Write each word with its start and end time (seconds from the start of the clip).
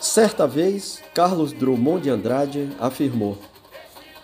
Certa 0.00 0.46
vez, 0.46 1.02
Carlos 1.12 1.52
Drummond 1.52 2.02
de 2.02 2.10
Andrade 2.10 2.70
afirmou: 2.78 3.36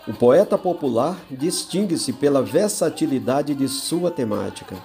O 0.06 0.12
poeta 0.12 0.56
popular 0.56 1.18
distingue-se 1.28 2.12
pela 2.12 2.40
versatilidade 2.40 3.56
de 3.56 3.68
sua 3.68 4.08
temática. 4.08 4.76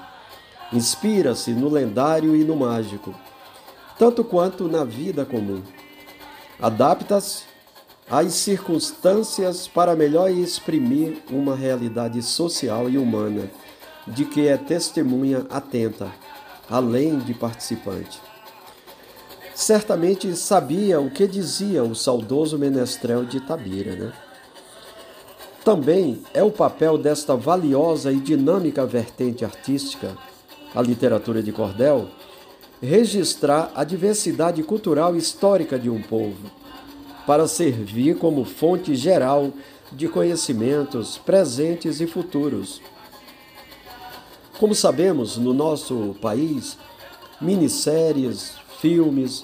Inspira-se 0.74 1.52
no 1.52 1.70
lendário 1.70 2.36
e 2.36 2.44
no 2.44 2.56
mágico, 2.56 3.14
tanto 4.00 4.24
quanto 4.24 4.68
na 4.68 4.84
vida 4.84 5.24
comum. 5.26 5.62
Adapta-se 6.60 7.44
às 8.10 8.34
circunstâncias 8.34 9.68
para 9.68 9.96
melhor 9.96 10.32
exprimir 10.32 11.22
uma 11.30 11.56
realidade 11.56 12.24
social 12.24 12.90
e 12.90 12.98
humana 12.98 13.52
de 14.08 14.26
que 14.26 14.48
é 14.48 14.58
testemunha 14.58 15.46
atenta, 15.52 16.12
além 16.68 17.20
de 17.20 17.36
participante. 17.36 18.29
Certamente 19.60 20.34
sabia 20.38 21.02
o 21.02 21.12
que 21.12 21.28
dizia 21.28 21.84
o 21.84 21.94
saudoso 21.94 22.58
menestrel 22.58 23.26
de 23.26 23.40
Itabira, 23.40 23.94
né? 23.94 24.14
Também 25.66 26.24
é 26.34 26.42
o 26.42 26.50
papel 26.50 26.98
desta 26.98 27.36
valiosa 27.36 28.10
e 28.10 28.22
dinâmica 28.22 28.86
vertente 28.86 29.44
artística, 29.44 30.16
a 30.74 30.82
literatura 30.82 31.44
de 31.44 31.52
cordel, 31.52 32.08
registrar 32.82 33.70
a 33.76 33.84
diversidade 33.84 34.64
cultural 34.64 35.14
e 35.14 35.20
histórica 35.20 35.78
de 35.78 35.90
um 35.90 36.02
povo, 36.02 36.50
para 37.28 37.46
servir 37.46 38.18
como 38.18 38.46
fonte 38.46 38.96
geral 38.96 39.52
de 39.92 40.08
conhecimentos 40.08 41.18
presentes 41.18 42.00
e 42.00 42.08
futuros. 42.08 42.82
Como 44.58 44.74
sabemos, 44.74 45.36
no 45.36 45.54
nosso 45.54 46.16
país, 46.22 46.78
minisséries, 47.42 48.54
filmes 48.80 49.44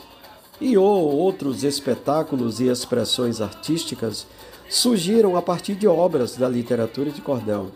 e 0.60 0.78
outros 0.78 1.64
espetáculos 1.64 2.60
e 2.60 2.68
expressões 2.68 3.42
artísticas 3.42 4.26
surgiram 4.70 5.36
a 5.36 5.42
partir 5.42 5.76
de 5.76 5.88
obras 5.88 6.36
da 6.36 6.48
literatura 6.48 7.12
de 7.12 7.22
cordel. 7.22 7.68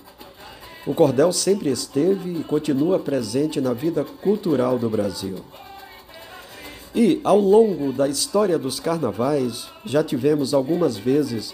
O 0.87 0.93
cordel 0.93 1.31
sempre 1.31 1.69
esteve 1.69 2.39
e 2.39 2.43
continua 2.43 2.97
presente 2.97 3.59
na 3.59 3.73
vida 3.73 4.03
cultural 4.03 4.79
do 4.79 4.89
Brasil. 4.89 5.37
E, 6.95 7.19
ao 7.23 7.37
longo 7.37 7.91
da 7.93 8.07
história 8.07 8.57
dos 8.57 8.79
carnavais, 8.79 9.67
já 9.85 10.03
tivemos 10.03 10.53
algumas 10.53 10.97
vezes 10.97 11.53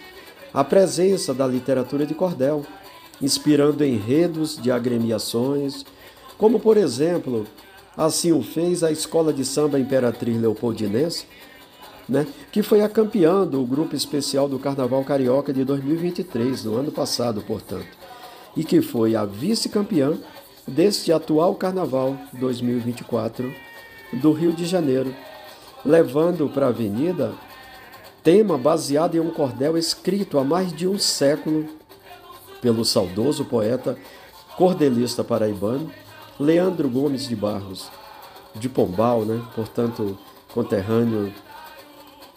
a 0.53 0.63
presença 0.63 1.33
da 1.33 1.45
literatura 1.45 2.05
de 2.05 2.13
cordel, 2.13 2.65
inspirando 3.21 3.83
enredos 3.83 4.57
de 4.61 4.71
agremiações, 4.71 5.83
como, 6.37 6.59
por 6.59 6.77
exemplo, 6.77 7.45
assim 7.97 8.31
o 8.31 8.41
fez 8.41 8.83
a 8.83 8.91
Escola 8.91 9.31
de 9.31 9.45
Samba 9.45 9.79
Imperatriz 9.79 10.39
Leopoldinense, 10.39 11.25
né, 12.07 12.27
que 12.51 12.61
foi 12.61 12.81
a 12.81 12.89
campeã 12.89 13.45
do 13.45 13.65
grupo 13.65 13.95
especial 13.95 14.47
do 14.47 14.59
Carnaval 14.59 15.03
Carioca 15.03 15.51
de 15.51 15.63
2023, 15.63 16.65
no 16.65 16.77
ano 16.77 16.91
passado, 16.91 17.41
portanto, 17.41 17.87
e 18.55 18.63
que 18.63 18.81
foi 18.81 19.15
a 19.15 19.25
vice-campeã 19.25 20.13
deste 20.67 21.11
atual 21.11 21.55
Carnaval 21.55 22.17
2024 22.33 23.51
do 24.13 24.31
Rio 24.31 24.53
de 24.53 24.65
Janeiro, 24.65 25.13
levando 25.83 26.49
para 26.49 26.67
a 26.67 26.69
avenida 26.69 27.33
tema 28.23 28.57
baseado 28.57 29.15
em 29.15 29.19
um 29.19 29.29
cordel 29.29 29.77
escrito 29.77 30.39
há 30.39 30.43
mais 30.43 30.73
de 30.73 30.87
um 30.87 30.97
século 30.97 31.65
pelo 32.61 32.83
saudoso 32.83 33.45
poeta 33.45 33.95
cordelista 34.57 35.23
paraibano 35.23 35.91
Leandro 36.37 36.89
Gomes 36.89 37.29
de 37.29 37.35
Barros, 37.35 37.89
de 38.53 38.67
Pombal, 38.67 39.21
né? 39.21 39.41
portanto, 39.55 40.17
conterrâneo 40.53 41.33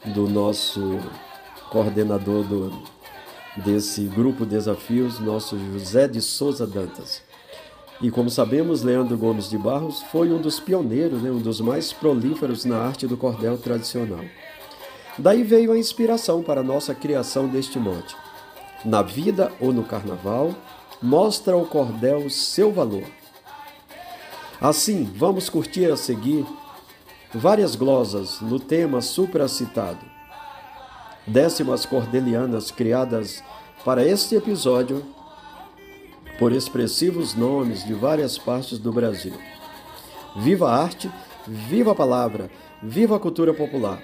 do 0.07 0.29
nosso 0.29 1.01
coordenador 1.69 2.45
do, 2.45 2.73
desse 3.57 4.05
grupo 4.05 4.47
Desafios, 4.47 5.19
nosso 5.19 5.59
José 5.59 6.07
de 6.07 6.21
Souza 6.21 6.65
Dantas. 6.65 7.23
E 8.01 8.09
como 8.09 8.31
sabemos, 8.31 8.85
Leandro 8.85 9.19
Gomes 9.19 9.51
de 9.51 9.59
Barros 9.59 10.01
foi 10.13 10.31
um 10.31 10.41
dos 10.41 10.61
pioneiros, 10.61 11.21
né, 11.21 11.33
um 11.33 11.41
dos 11.41 11.61
mais 11.61 11.93
prolíferos 11.93 12.65
na 12.65 12.79
arte 12.79 13.05
do 13.05 13.17
cordel 13.17 13.59
tradicional. 13.59 14.25
Daí 15.19 15.43
veio 15.43 15.73
a 15.73 15.79
inspiração 15.79 16.41
para 16.41 16.61
a 16.61 16.65
nossa 16.65 16.95
criação 16.95 17.49
deste 17.49 17.81
mote. 17.81 18.15
Na 18.85 19.03
vida 19.03 19.51
ou 19.59 19.73
no 19.73 19.83
carnaval, 19.83 20.55
mostra 21.03 21.57
o 21.57 21.67
cordel 21.67 22.31
seu 22.31 22.71
valor. 22.71 23.18
Assim, 24.61 25.05
vamos 25.15 25.49
curtir 25.49 25.89
a 25.89 25.97
seguir 25.97 26.45
várias 27.33 27.77
glosas 27.77 28.41
no 28.41 28.59
tema 28.59 29.01
supracitado. 29.01 30.05
Décimas 31.25 31.87
cordelianas 31.87 32.73
criadas 32.73 33.41
para 33.85 34.05
este 34.05 34.35
episódio 34.35 35.05
por 36.41 36.51
expressivos 36.51 37.37
nomes 37.37 37.85
de 37.85 37.95
várias 37.95 38.37
partes 38.37 38.81
do 38.81 38.93
Brasil. 38.93 39.35
Viva 40.35 40.69
a 40.69 40.83
arte, 40.83 41.09
viva 41.47 41.93
a 41.93 41.95
palavra, 41.95 42.51
viva 42.83 43.15
a 43.15 43.21
cultura 43.21 43.55
popular. 43.55 44.03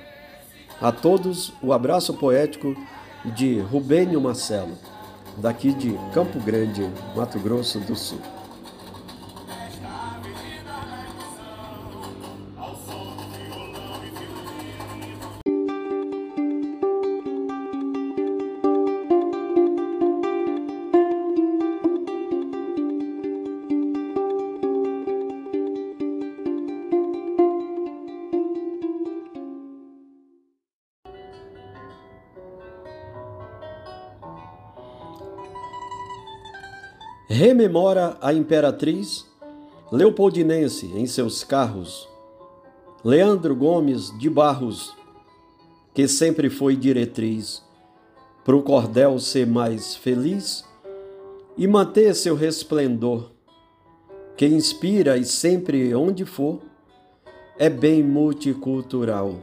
A 0.80 0.92
todos 0.92 1.52
o 1.60 1.72
abraço 1.72 2.14
poético 2.14 2.76
de 3.24 3.58
Rubênio 3.58 4.20
Marcelo, 4.20 4.78
daqui 5.36 5.72
de 5.72 5.98
Campo 6.12 6.38
Grande, 6.38 6.88
Mato 7.16 7.40
Grosso 7.40 7.80
do 7.80 7.96
Sul. 7.96 8.33
Rememora 37.46 38.16
a 38.22 38.32
imperatriz 38.32 39.26
Leopoldinense 39.92 40.86
em 40.96 41.06
seus 41.06 41.44
carros, 41.44 42.08
Leandro 43.04 43.54
Gomes 43.54 44.10
de 44.18 44.30
Barros, 44.30 44.96
que 45.92 46.08
sempre 46.08 46.48
foi 46.48 46.74
diretriz 46.74 47.62
para 48.46 48.56
o 48.56 48.62
cordel 48.62 49.18
ser 49.18 49.46
mais 49.46 49.94
feliz 49.94 50.64
e 51.54 51.66
manter 51.66 52.14
seu 52.14 52.34
resplendor, 52.34 53.30
que 54.38 54.46
inspira 54.46 55.18
e 55.18 55.24
sempre 55.26 55.94
onde 55.94 56.24
for 56.24 56.62
é 57.58 57.68
bem 57.68 58.02
multicultural. 58.02 59.34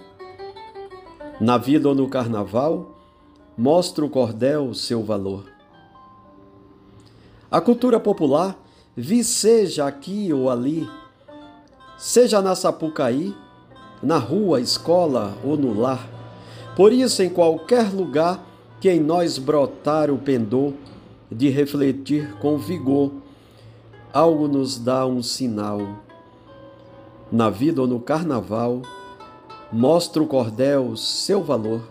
Na 1.39 1.55
vida 1.59 1.87
ou 1.87 1.93
no 1.93 2.09
carnaval, 2.09 2.99
mostra 3.55 4.03
o 4.03 4.09
cordel 4.09 4.73
seu 4.73 5.03
valor. 5.03 5.50
A 7.51 7.59
cultura 7.59 7.99
popular 7.99 8.57
seja 9.25 9.85
aqui 9.85 10.31
ou 10.31 10.49
ali, 10.49 10.87
seja 11.97 12.41
na 12.41 12.55
Sapucaí, 12.55 13.35
na 14.01 14.17
rua, 14.17 14.61
escola 14.61 15.37
ou 15.43 15.57
no 15.57 15.77
lar. 15.77 16.07
Por 16.77 16.93
isso, 16.93 17.21
em 17.21 17.29
qualquer 17.29 17.93
lugar 17.93 18.41
que 18.79 18.89
em 18.89 19.01
nós 19.01 19.37
brotar 19.37 20.09
o 20.09 20.17
pendor 20.17 20.71
de 21.29 21.49
refletir 21.49 22.33
com 22.39 22.57
vigor, 22.57 23.11
algo 24.13 24.47
nos 24.47 24.79
dá 24.79 25.05
um 25.05 25.21
sinal. 25.21 25.81
Na 27.29 27.49
vida 27.49 27.81
ou 27.81 27.87
no 27.87 27.99
carnaval, 27.99 28.81
mostra 29.69 30.23
o 30.23 30.27
cordel 30.27 30.95
seu 30.95 31.43
valor. 31.43 31.81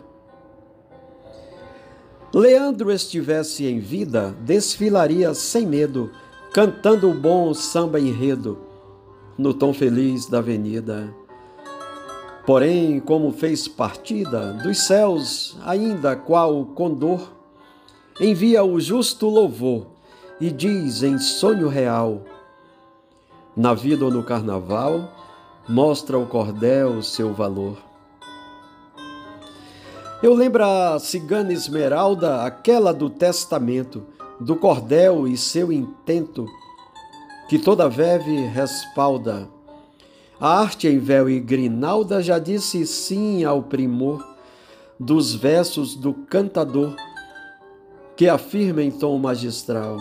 Leandro 2.33 2.93
estivesse 2.93 3.67
em 3.67 3.81
vida, 3.81 4.33
desfilaria 4.43 5.35
sem 5.35 5.67
medo, 5.67 6.13
cantando 6.53 7.11
o 7.11 7.15
bom 7.15 7.53
samba 7.53 7.99
enredo, 7.99 8.57
no 9.37 9.53
tom 9.53 9.73
feliz 9.73 10.27
da 10.27 10.39
avenida. 10.39 11.13
Porém, 12.47 13.01
como 13.01 13.33
fez 13.33 13.67
partida 13.67 14.53
dos 14.53 14.79
céus, 14.79 15.59
ainda 15.65 16.15
qual 16.15 16.65
condor, 16.67 17.33
envia 18.21 18.63
o 18.63 18.79
justo 18.79 19.29
louvor 19.29 19.89
e 20.41 20.53
diz 20.53 21.03
em 21.03 21.19
sonho 21.19 21.67
real: 21.67 22.23
Na 23.57 23.75
vida 23.75 24.05
ou 24.05 24.11
no 24.11 24.23
carnaval, 24.23 25.13
mostra 25.69 26.17
o 26.17 26.27
cordel 26.27 27.03
seu 27.03 27.35
valor. 27.35 27.90
Eu 30.23 30.35
lembro 30.35 30.63
a 30.63 30.99
cigana 30.99 31.51
Esmeralda, 31.51 32.43
aquela 32.45 32.93
do 32.93 33.09
testamento, 33.09 34.05
do 34.39 34.55
cordel 34.55 35.27
e 35.27 35.35
seu 35.35 35.73
intento, 35.73 36.45
que 37.49 37.59
toda 37.59 37.89
veve 37.89 38.45
respalda. 38.49 39.49
A 40.39 40.61
arte 40.61 40.87
em 40.89 40.99
véu 40.99 41.31
e 41.31 41.41
grinalda 41.41 42.23
já 42.23 42.39
disse 42.39 42.87
sim 42.87 43.45
ao 43.45 43.63
primor 43.63 44.23
dos 44.99 45.35
versos 45.35 45.95
do 45.95 46.13
cantador 46.13 46.95
que 48.15 48.29
afirma 48.29 48.83
em 48.83 48.91
tom 48.91 49.19
magistral. 49.19 49.97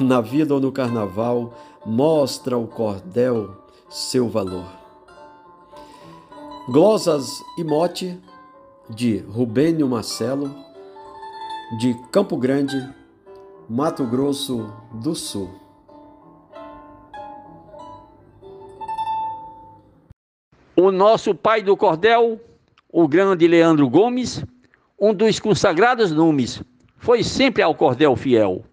Na 0.00 0.20
vida 0.20 0.54
ou 0.54 0.60
no 0.60 0.72
carnaval, 0.72 1.54
mostra 1.86 2.58
o 2.58 2.66
cordel 2.66 3.54
seu 3.88 4.28
valor. 4.28 4.66
Glosas 6.68 7.28
e 7.56 7.62
mote 7.62 8.18
de 8.88 9.18
Rubênio 9.18 9.88
Marcelo, 9.88 10.54
de 11.78 11.94
Campo 12.10 12.36
Grande, 12.36 12.76
Mato 13.68 14.04
Grosso 14.04 14.72
do 14.92 15.14
Sul. 15.14 15.50
O 20.76 20.90
nosso 20.90 21.34
pai 21.34 21.62
do 21.62 21.76
cordel, 21.76 22.40
o 22.90 23.06
grande 23.06 23.46
Leandro 23.46 23.88
Gomes, 23.88 24.44
um 24.98 25.14
dos 25.14 25.38
consagrados 25.38 26.10
nomes, 26.10 26.62
foi 26.96 27.22
sempre 27.22 27.62
ao 27.62 27.74
cordel 27.74 28.16
fiel, 28.16 28.64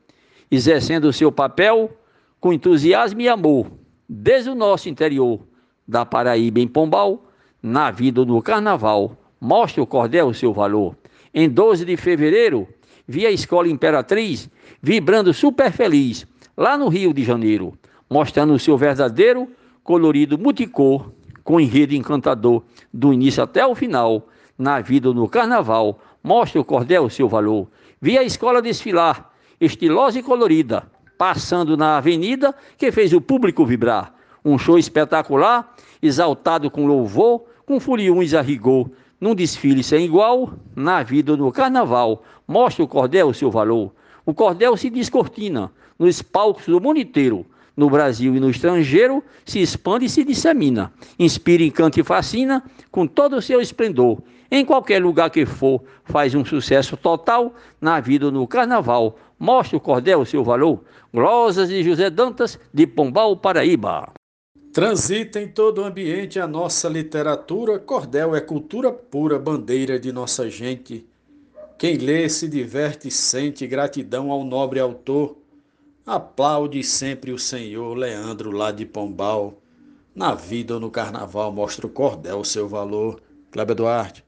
exercendo 0.49 1.05
o 1.05 1.13
seu 1.13 1.31
papel 1.31 1.91
com 2.39 2.53
entusiasmo 2.53 3.21
e 3.21 3.29
amor, 3.29 3.71
desde 4.07 4.49
o 4.49 4.55
nosso 4.55 4.89
interior, 4.89 5.41
da 5.87 6.05
Paraíba 6.05 6.59
em 6.59 6.67
Pombal, 6.67 7.25
na 7.61 7.91
vida 7.91 8.23
do 8.23 8.41
carnaval, 8.41 9.17
mostra 9.39 9.81
o 9.81 9.87
cordel 9.87 10.27
o 10.27 10.33
seu 10.33 10.53
valor. 10.53 10.95
Em 11.33 11.47
12 11.47 11.85
de 11.85 11.95
fevereiro, 11.97 12.67
vi 13.07 13.25
a 13.25 13.31
Escola 13.31 13.67
Imperatriz 13.67 14.49
vibrando 14.81 15.33
super 15.33 15.71
feliz, 15.71 16.25
lá 16.57 16.77
no 16.77 16.87
Rio 16.87 17.13
de 17.13 17.23
Janeiro, 17.23 17.77
mostrando 18.09 18.53
o 18.53 18.59
seu 18.59 18.77
verdadeiro 18.77 19.47
colorido 19.83 20.37
multicor, 20.37 21.11
com 21.43 21.59
enredo 21.59 21.95
encantador, 21.95 22.63
do 22.93 23.13
início 23.13 23.43
até 23.43 23.65
o 23.65 23.73
final, 23.73 24.27
na 24.57 24.79
vida 24.81 25.13
no 25.13 25.27
carnaval, 25.27 25.99
mostra 26.23 26.59
o 26.59 26.65
cordel 26.65 27.05
o 27.05 27.09
seu 27.09 27.27
valor. 27.27 27.67
Vi 28.01 28.17
a 28.17 28.23
escola 28.23 28.61
desfilar, 28.61 29.31
estilosa 29.59 30.19
e 30.19 30.23
colorida, 30.23 30.87
passando 31.17 31.75
na 31.75 31.97
avenida 31.97 32.53
que 32.77 32.91
fez 32.91 33.13
o 33.13 33.21
público 33.21 33.65
vibrar. 33.65 34.13
Um 34.43 34.57
show 34.57 34.77
espetacular, 34.77 35.75
exaltado 36.01 36.69
com 36.69 36.85
louvor, 36.85 37.45
com 37.65 37.79
furiões 37.79 38.33
a 38.33 38.41
rigor, 38.41 38.89
num 39.19 39.35
desfile 39.35 39.83
sem 39.83 40.05
igual, 40.05 40.53
na 40.75 41.03
vida 41.03 41.35
no 41.35 41.51
carnaval, 41.51 42.23
mostra 42.47 42.83
o 42.83 42.87
cordel 42.87 43.29
o 43.29 43.33
seu 43.33 43.51
valor. 43.51 43.91
O 44.25 44.33
cordel 44.33 44.77
se 44.77 44.89
descortina 44.89 45.71
nos 45.97 46.21
palcos 46.21 46.65
do 46.65 46.79
mundo 46.79 46.99
inteiro, 46.99 47.45
no 47.75 47.89
Brasil 47.89 48.35
e 48.35 48.39
no 48.39 48.49
estrangeiro, 48.49 49.23
se 49.45 49.59
expande 49.61 50.05
e 50.05 50.09
se 50.09 50.23
dissemina. 50.23 50.91
Inspira, 51.17 51.63
encanta 51.63 51.99
e 51.99 52.03
fascina 52.03 52.63
com 52.91 53.07
todo 53.07 53.37
o 53.37 53.41
seu 53.41 53.61
esplendor. 53.61 54.21
Em 54.51 54.65
qualquer 54.65 55.01
lugar 55.01 55.29
que 55.29 55.45
for, 55.45 55.83
faz 56.03 56.35
um 56.35 56.43
sucesso 56.43 56.97
total 56.97 57.53
na 57.79 57.99
vida 57.99 58.31
no 58.31 58.47
carnaval. 58.47 59.17
Mostra 59.39 59.77
o 59.77 59.79
cordel 59.79 60.21
o 60.21 60.25
seu 60.25 60.43
valor. 60.43 60.83
Glosas 61.13 61.69
de 61.69 61.83
José 61.83 62.09
Dantas, 62.09 62.59
de 62.73 62.85
Pombal, 62.85 63.37
Paraíba. 63.37 64.18
Transita 64.73 65.41
em 65.41 65.47
todo 65.47 65.81
o 65.81 65.85
ambiente 65.85 66.39
a 66.39 66.47
nossa 66.47 66.87
literatura. 66.87 67.79
Cordel 67.79 68.35
é 68.35 68.41
cultura 68.41 68.91
pura, 68.91 69.39
bandeira 69.39 69.99
de 69.99 70.11
nossa 70.11 70.49
gente. 70.49 71.07
Quem 71.77 71.97
lê 71.97 72.29
se 72.29 72.47
diverte 72.47 73.09
sente 73.09 73.65
gratidão 73.65 74.31
ao 74.31 74.43
nobre 74.43 74.79
autor 74.79 75.39
Aplaude 76.09 76.83
sempre 76.83 77.31
o 77.31 77.37
senhor 77.37 77.95
Leandro 77.95 78.49
lá 78.49 78.71
de 78.71 78.83
Pombal. 78.83 79.61
Na 80.15 80.33
vida 80.33 80.73
ou 80.73 80.79
no 80.79 80.89
carnaval 80.89 81.51
mostra 81.51 81.85
o 81.85 81.89
cordel 81.91 82.43
seu 82.43 82.67
valor. 82.67 83.21
Kleber 83.51 83.75
Duarte. 83.75 84.25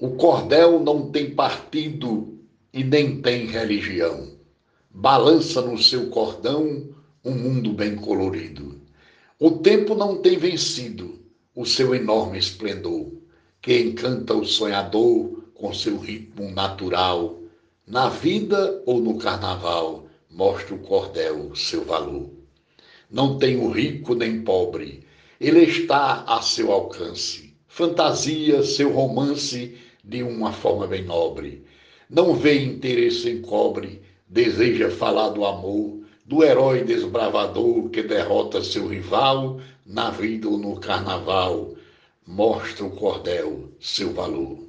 O 0.00 0.10
cordel 0.10 0.78
não 0.78 1.10
tem 1.10 1.34
partido 1.34 2.38
e 2.72 2.84
nem 2.84 3.20
tem 3.20 3.46
religião. 3.46 4.38
Balança 4.88 5.60
no 5.60 5.76
seu 5.76 6.08
cordão 6.08 6.94
um 7.26 7.34
mundo 7.34 7.72
bem 7.72 7.96
colorido. 7.96 8.80
O 9.36 9.50
tempo 9.50 9.96
não 9.96 10.22
tem 10.22 10.38
vencido 10.38 11.18
o 11.56 11.66
seu 11.66 11.92
enorme 11.92 12.38
esplendor, 12.38 13.12
que 13.60 13.76
encanta 13.80 14.32
o 14.32 14.44
sonhador 14.44 15.42
com 15.52 15.74
seu 15.74 15.98
ritmo 15.98 16.48
natural 16.52 17.42
na 17.84 18.08
vida 18.08 18.80
ou 18.86 19.00
no 19.00 19.18
carnaval, 19.18 20.06
mostra 20.30 20.74
o 20.76 20.78
cordel 20.78 21.54
seu 21.56 21.84
valor. 21.84 22.30
Não 23.10 23.38
tem 23.38 23.56
o 23.56 23.70
rico 23.70 24.14
nem 24.14 24.42
pobre, 24.42 25.02
ele 25.40 25.64
está 25.64 26.22
a 26.28 26.40
seu 26.42 26.70
alcance. 26.70 27.54
Fantasia 27.66 28.62
seu 28.62 28.92
romance 28.92 29.76
de 30.04 30.22
uma 30.22 30.52
forma 30.52 30.86
bem 30.86 31.04
nobre. 31.04 31.64
Não 32.08 32.34
vê 32.34 32.62
interesse 32.62 33.28
em 33.28 33.42
cobre, 33.42 34.00
deseja 34.28 34.90
falar 34.90 35.30
do 35.30 35.44
amor, 35.44 36.05
do 36.26 36.42
herói 36.42 36.82
desbravador 36.82 37.88
que 37.88 38.02
derrota 38.02 38.62
seu 38.62 38.88
rival 38.88 39.60
na 39.86 40.10
vida 40.10 40.48
ou 40.48 40.58
no 40.58 40.80
carnaval. 40.80 41.76
Mostra 42.26 42.84
o 42.84 42.90
cordel 42.90 43.72
seu 43.80 44.12
valor. 44.12 44.66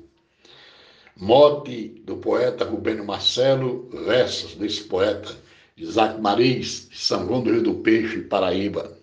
Mote 1.16 1.90
do 2.06 2.18
poeta 2.18 2.64
Rubênio 2.64 3.04
Marcelo, 3.04 3.90
versos 4.06 4.54
desse 4.54 4.84
poeta, 4.84 5.36
Isaac 5.76 6.22
Maris, 6.22 6.90
São 6.94 7.26
João 7.26 7.42
do 7.42 7.52
Rio 7.52 7.64
do 7.64 7.76
Peixe, 7.80 8.22
Paraíba. 8.22 8.96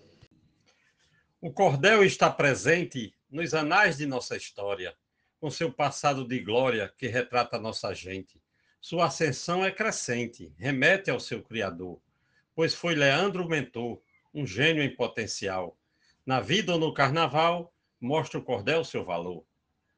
O 1.41 1.51
cordel 1.51 2.05
está 2.05 2.29
presente 2.31 3.13
nos 3.29 3.53
anais 3.53 3.97
de 3.97 4.05
nossa 4.05 4.37
história, 4.37 4.95
com 5.41 5.51
seu 5.51 5.69
passado 5.69 6.25
de 6.25 6.39
glória 6.39 6.89
que 6.97 7.07
retrata 7.07 7.59
nossa 7.59 7.93
gente. 7.93 8.41
Sua 8.79 9.07
ascensão 9.07 9.65
é 9.65 9.71
crescente, 9.71 10.53
remete 10.57 11.11
ao 11.11 11.19
seu 11.19 11.43
Criador, 11.43 11.99
pois 12.55 12.73
foi 12.73 12.95
Leandro 12.95 13.47
mentor, 13.47 14.01
um 14.33 14.47
gênio 14.47 14.81
em 14.81 14.95
potencial. 14.95 15.77
Na 16.25 16.39
vida 16.39 16.73
ou 16.73 16.79
no 16.79 16.93
carnaval, 16.93 17.73
mostra 17.99 18.39
o 18.39 18.43
cordel 18.43 18.83
seu 18.83 19.03
valor. 19.03 19.43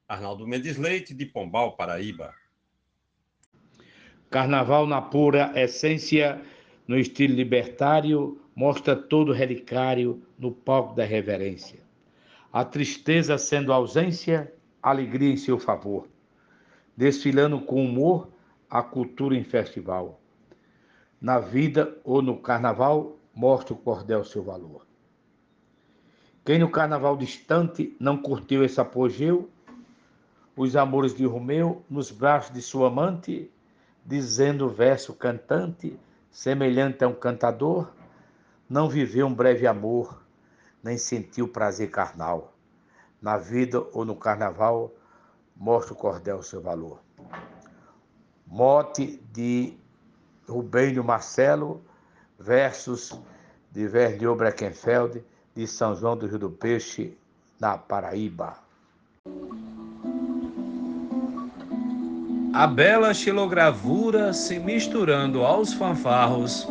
Arnaldo 0.06 0.46
Mendes 0.46 0.76
Leite, 0.76 1.14
de 1.14 1.24
Pombal, 1.24 1.76
Paraíba. 1.76 2.34
Carnaval 4.30 4.86
na 4.86 5.00
pura 5.00 5.52
essência, 5.54 6.42
no 6.86 6.98
estilo 6.98 7.34
libertário, 7.34 8.40
mostra 8.54 8.96
todo 8.96 9.32
relicário 9.32 10.22
no 10.38 10.50
palco 10.50 10.94
da 10.94 11.04
reverência. 11.04 11.80
A 12.52 12.64
tristeza 12.64 13.38
sendo 13.38 13.72
ausência, 13.72 14.52
alegria 14.82 15.32
em 15.32 15.36
seu 15.36 15.58
favor. 15.58 16.08
Desfilando 16.96 17.60
com 17.60 17.84
humor 17.84 18.32
a 18.68 18.82
cultura 18.82 19.36
em 19.36 19.44
festival. 19.44 20.17
Na 21.20 21.38
vida 21.38 21.96
ou 22.04 22.22
no 22.22 22.38
carnaval, 22.38 23.16
mostra 23.34 23.74
o 23.74 23.76
cordel 23.76 24.24
seu 24.24 24.42
valor. 24.42 24.86
Quem 26.44 26.58
no 26.58 26.70
carnaval 26.70 27.16
distante 27.16 27.96
não 28.00 28.16
curtiu 28.16 28.64
esse 28.64 28.80
apogeu, 28.80 29.50
os 30.56 30.74
amores 30.74 31.14
de 31.14 31.24
Romeu 31.24 31.84
nos 31.88 32.10
braços 32.10 32.52
de 32.52 32.62
sua 32.62 32.88
amante, 32.88 33.50
dizendo 34.04 34.66
o 34.66 34.70
verso 34.70 35.12
cantante, 35.14 35.98
semelhante 36.30 37.04
a 37.04 37.08
um 37.08 37.14
cantador, 37.14 37.92
não 38.68 38.88
viveu 38.88 39.26
um 39.26 39.34
breve 39.34 39.66
amor, 39.66 40.22
nem 40.82 40.96
sentiu 40.96 41.48
prazer 41.48 41.90
carnal. 41.90 42.54
Na 43.20 43.36
vida 43.36 43.84
ou 43.92 44.04
no 44.04 44.16
carnaval, 44.16 44.92
mostra 45.56 45.92
o 45.92 45.96
cordel 45.96 46.42
seu 46.42 46.60
valor. 46.60 47.00
Mote 48.46 49.22
de 49.32 49.76
Rubênio 50.48 51.04
Marcelo, 51.04 51.82
versos 52.38 53.18
de 53.70 53.86
Verlio 53.86 54.34
Breckenfeld, 54.34 55.22
de 55.54 55.66
São 55.66 55.94
João 55.94 56.16
do 56.16 56.26
Rio 56.26 56.38
do 56.38 56.50
Peixe, 56.50 57.16
na 57.60 57.76
Paraíba. 57.76 58.56
A 62.54 62.66
bela 62.66 63.12
xilogravura 63.12 64.32
se 64.32 64.58
misturando 64.58 65.44
aos 65.44 65.72
fanfarros, 65.74 66.66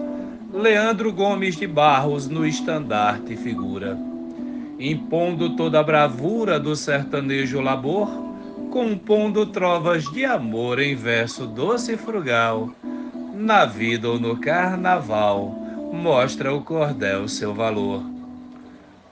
Leandro 0.52 1.14
Gomes 1.14 1.56
de 1.56 1.68
Barros 1.68 2.28
no 2.28 2.46
estandarte 2.46 3.36
figura, 3.36 3.98
impondo 4.80 5.56
toda 5.56 5.80
a 5.80 5.84
bravura 5.84 6.60
do 6.60 6.76
sertanejo 6.76 7.62
labor, 7.62 8.10
compondo 8.72 9.46
trovas 9.46 10.04
de 10.12 10.26
amor 10.26 10.80
em 10.80 10.96
verso 10.96 11.46
doce 11.46 11.94
e 11.94 11.98
frugal, 11.98 12.70
na 13.48 13.64
vida 13.64 14.10
ou 14.10 14.20
no 14.20 14.36
carnaval, 14.36 15.56
mostra 15.94 16.54
o 16.54 16.62
cordel 16.62 17.30
seu 17.30 17.54
valor. 17.54 18.04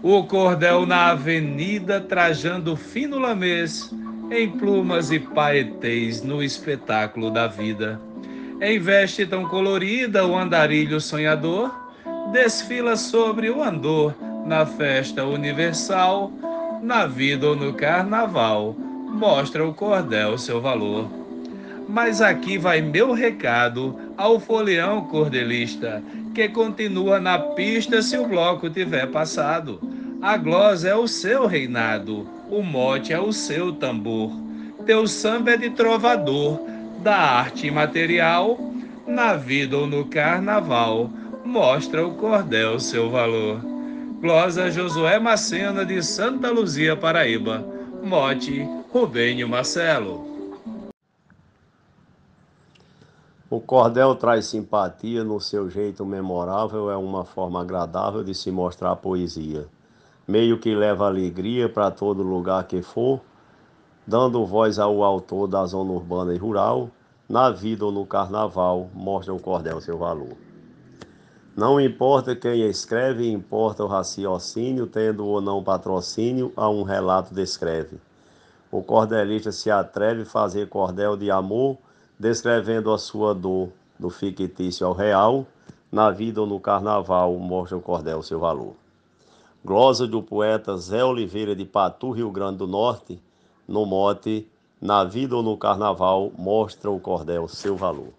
O 0.04 0.26
cordel 0.26 0.86
na 0.86 1.12
avenida 1.12 2.02
trajando 2.02 2.76
fino 2.76 3.18
lamês, 3.18 3.90
em 4.30 4.50
plumas 4.50 5.10
e 5.10 5.20
paetês 5.20 6.22
no 6.22 6.44
espetáculo 6.44 7.32
da 7.32 7.48
vida. 7.48 7.98
Em 8.60 8.78
veste 8.78 9.26
tão 9.26 9.48
colorida, 9.48 10.28
o 10.28 10.38
andarilho 10.38 11.00
sonhador 11.00 11.74
desfila 12.34 12.98
sobre 12.98 13.50
o 13.50 13.64
andor 13.64 14.14
na 14.46 14.66
festa 14.66 15.24
universal, 15.24 16.30
na 16.84 17.08
vida 17.08 17.48
ou 17.48 17.56
no 17.56 17.74
carnaval, 17.74 18.76
mostra 18.78 19.66
o 19.66 19.74
cordel 19.74 20.38
seu 20.38 20.60
valor. 20.60 21.25
Mas 21.88 22.22
aqui 22.22 22.58
vai 22.58 22.82
meu 22.82 23.14
recado 23.14 24.00
ao 24.18 24.40
folião 24.40 25.02
cordelista, 25.06 26.02
que 26.34 26.50
continua 26.50 27.20
na 27.20 27.38
pista 27.38 28.02
se 28.02 28.18
o 28.18 28.28
bloco 28.28 28.70
tiver 28.70 29.08
passado. 29.08 29.80
A 30.22 30.38
glosa 30.38 30.90
é 30.90 30.96
o 30.96 31.08
seu 31.08 31.46
reinado, 31.46 32.28
o 32.50 32.62
mote 32.62 33.14
é 33.14 33.20
o 33.20 33.32
seu 33.32 33.74
tambor. 33.74 34.32
Teu 34.86 35.08
samba 35.08 35.52
é 35.52 35.58
de 35.58 35.70
trovador, 35.70 36.60
da 37.02 37.16
arte 37.16 37.70
material, 37.70 38.60
na 39.06 39.36
vida 39.36 39.78
ou 39.78 39.86
no 39.86 40.06
carnaval, 40.06 41.10
mostra 41.46 42.06
o 42.06 42.16
cordel 42.16 42.80
seu 42.80 43.10
valor. 43.10 43.62
Glosa 44.20 44.72
Josué 44.72 45.20
Macena 45.20 45.86
de 45.86 46.02
Santa 46.02 46.50
Luzia, 46.50 46.96
Paraíba. 46.96 47.64
Mote 48.04 48.68
Rubênio 48.92 49.48
Marcelo. 49.48 50.35
O 53.48 53.60
cordel 53.60 54.16
traz 54.16 54.48
simpatia 54.48 55.24
no 55.24 55.40
seu 55.40 55.70
jeito 55.70 56.04
memorável, 56.04 56.90
é 56.90 56.98
uma 56.98 57.24
forma 57.24 57.62
agradável 57.62 58.24
de 58.24 58.34
se 58.34 58.50
mostrar 58.50 58.92
a 58.92 58.96
poesia. 58.96 59.68
Meio 60.28 60.60
que 60.60 60.74
leva 60.74 61.06
alegria 61.06 61.70
para 61.70 61.92
todo 61.92 62.24
lugar 62.24 62.64
que 62.64 62.82
for, 62.82 63.22
dando 64.06 64.44
voz 64.48 64.80
ao 64.80 65.04
autor 65.04 65.48
da 65.48 65.64
zona 65.68 65.92
urbana 65.92 66.34
e 66.34 66.38
rural, 66.40 66.90
na 67.30 67.52
vida 67.52 67.86
ou 67.86 67.92
no 67.92 68.04
carnaval, 68.04 68.90
mostra 68.96 69.32
o 69.32 69.40
cordel 69.40 69.80
seu 69.80 70.00
valor. 70.00 70.36
Não 71.56 71.80
importa 71.80 72.36
quem 72.36 72.68
escreve, 72.68 73.32
importa 73.32 73.84
o 73.84 73.88
raciocínio, 73.88 74.88
tendo 74.88 75.24
ou 75.24 75.40
não 75.40 75.64
patrocínio, 75.64 76.52
a 76.58 76.68
um 76.68 76.82
relato 76.82 77.32
descreve. 77.32 78.00
O 78.72 78.82
cordelista 78.82 79.52
se 79.52 79.70
atreve 79.70 80.24
a 80.24 80.26
fazer 80.26 80.68
cordel 80.68 81.16
de 81.16 81.30
amor, 81.30 81.78
descrevendo 82.20 82.92
a 82.92 82.98
sua 82.98 83.34
dor, 83.34 83.72
do 83.98 84.10
fictício 84.10 84.86
ao 84.86 84.94
real, 84.94 85.48
na 85.92 86.12
vida 86.12 86.42
ou 86.42 86.48
no 86.48 86.60
carnaval, 86.60 87.38
mostra 87.38 87.78
o 87.78 87.82
cordel 87.82 88.22
seu 88.22 88.40
valor. 88.40 88.76
Glosa 89.64 90.06
do 90.06 90.22
poeta 90.22 90.78
Zé 90.78 91.04
Oliveira 91.04 91.56
de 91.56 91.66
Patu, 91.66 92.12
Rio 92.12 92.30
Grande 92.32 92.58
do 92.58 92.68
Norte, 92.68 93.22
no 93.68 93.86
mote 93.86 94.48
Na 94.80 95.04
vida 95.04 95.36
ou 95.36 95.42
no 95.42 95.58
carnaval, 95.58 96.32
mostra 96.38 96.92
o 96.92 97.00
cordel 97.00 97.48
seu 97.48 97.76
valor. 97.76 98.14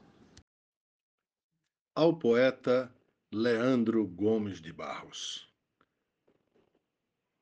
Ao 1.95 2.15
poeta 2.15 2.91
Leandro 3.31 4.07
Gomes 4.07 4.61
de 4.61 4.73
Barros. 4.73 5.47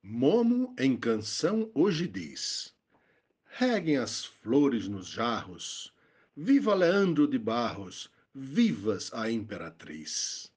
Momo 0.02 0.74
em 0.78 0.96
canção 0.96 1.70
hoje 1.72 2.06
diz: 2.06 2.74
Reguem 3.46 3.96
as 3.96 4.24
flores 4.24 4.88
nos 4.88 5.06
jarros, 5.06 5.93
viva 6.36 6.74
Leandro 6.74 7.28
de 7.28 7.38
Barros, 7.38 8.10
vivas 8.34 9.12
a 9.14 9.30
imperatriz. 9.30 10.52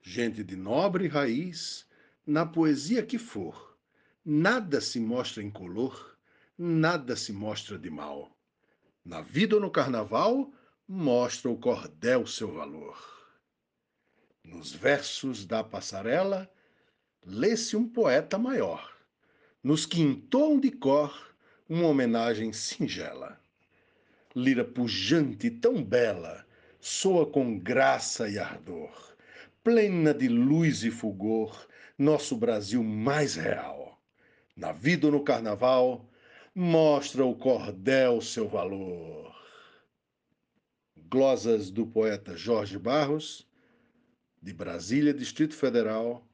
Gente 0.00 0.42
de 0.42 0.56
nobre 0.56 1.08
raiz, 1.08 1.86
na 2.26 2.46
poesia 2.46 3.04
que 3.04 3.18
for, 3.18 3.76
nada 4.24 4.80
se 4.80 4.98
mostra 4.98 5.42
em 5.42 5.50
color, 5.50 6.16
nada 6.56 7.16
se 7.16 7.32
mostra 7.32 7.78
de 7.78 7.90
mal. 7.90 8.34
Na 9.04 9.20
vida 9.20 9.56
ou 9.56 9.60
no 9.60 9.70
carnaval, 9.70 10.50
mostra 10.88 11.50
o 11.50 11.58
cordel 11.58 12.26
seu 12.26 12.54
valor. 12.54 12.98
Nos 14.42 14.72
versos 14.72 15.44
da 15.44 15.62
passarela, 15.62 16.50
lê-se 17.26 17.76
um 17.76 17.86
poeta 17.86 18.38
maior, 18.38 18.90
nos 19.62 19.84
que 19.84 20.00
entoam 20.00 20.58
de 20.58 20.70
cor 20.70 21.34
uma 21.68 21.88
homenagem 21.88 22.54
singela. 22.54 23.43
Lira 24.36 24.64
pujante 24.64 25.48
tão 25.48 25.80
bela, 25.80 26.44
soa 26.80 27.24
com 27.24 27.56
graça 27.56 28.28
e 28.28 28.36
ardor, 28.36 29.14
plena 29.62 30.12
de 30.12 30.26
luz 30.26 30.82
e 30.82 30.90
fulgor, 30.90 31.68
nosso 31.96 32.36
Brasil 32.36 32.82
mais 32.82 33.36
real. 33.36 34.02
Na 34.56 34.72
vida 34.72 35.06
ou 35.06 35.12
no 35.12 35.22
carnaval, 35.22 36.10
mostra 36.52 37.24
o 37.24 37.36
cordel 37.36 38.20
seu 38.20 38.48
valor. 38.48 39.32
Glosas 41.08 41.70
do 41.70 41.86
poeta 41.86 42.36
Jorge 42.36 42.76
Barros, 42.76 43.48
de 44.42 44.52
Brasília, 44.52 45.14
Distrito 45.14 45.54
Federal, 45.54 46.26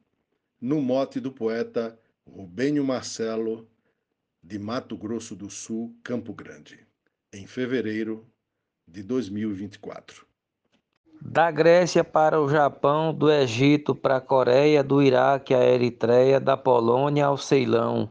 no 0.59 0.80
mote 0.80 1.21
do 1.21 1.30
poeta 1.30 2.00
Rubênio 2.26 2.83
Marcelo, 2.83 3.69
de 4.42 4.59
Mato 4.59 4.97
Grosso 4.97 5.37
do 5.37 5.50
Sul, 5.50 5.95
Campo 6.02 6.33
Grande, 6.33 6.87
em 7.33 7.47
fevereiro 7.47 8.27
de 8.87 9.03
2024. 9.03 10.27
Da 11.23 11.51
Grécia 11.51 12.03
para 12.03 12.41
o 12.41 12.49
Japão, 12.49 13.15
do 13.15 13.31
Egito 13.31 13.95
para 13.95 14.17
a 14.17 14.21
Coreia, 14.21 14.83
do 14.83 15.03
Iraque 15.03 15.55
à 15.55 15.63
Eritreia, 15.63 16.41
da 16.41 16.57
Polônia 16.57 17.27
ao 17.27 17.37
Ceilão, 17.37 18.11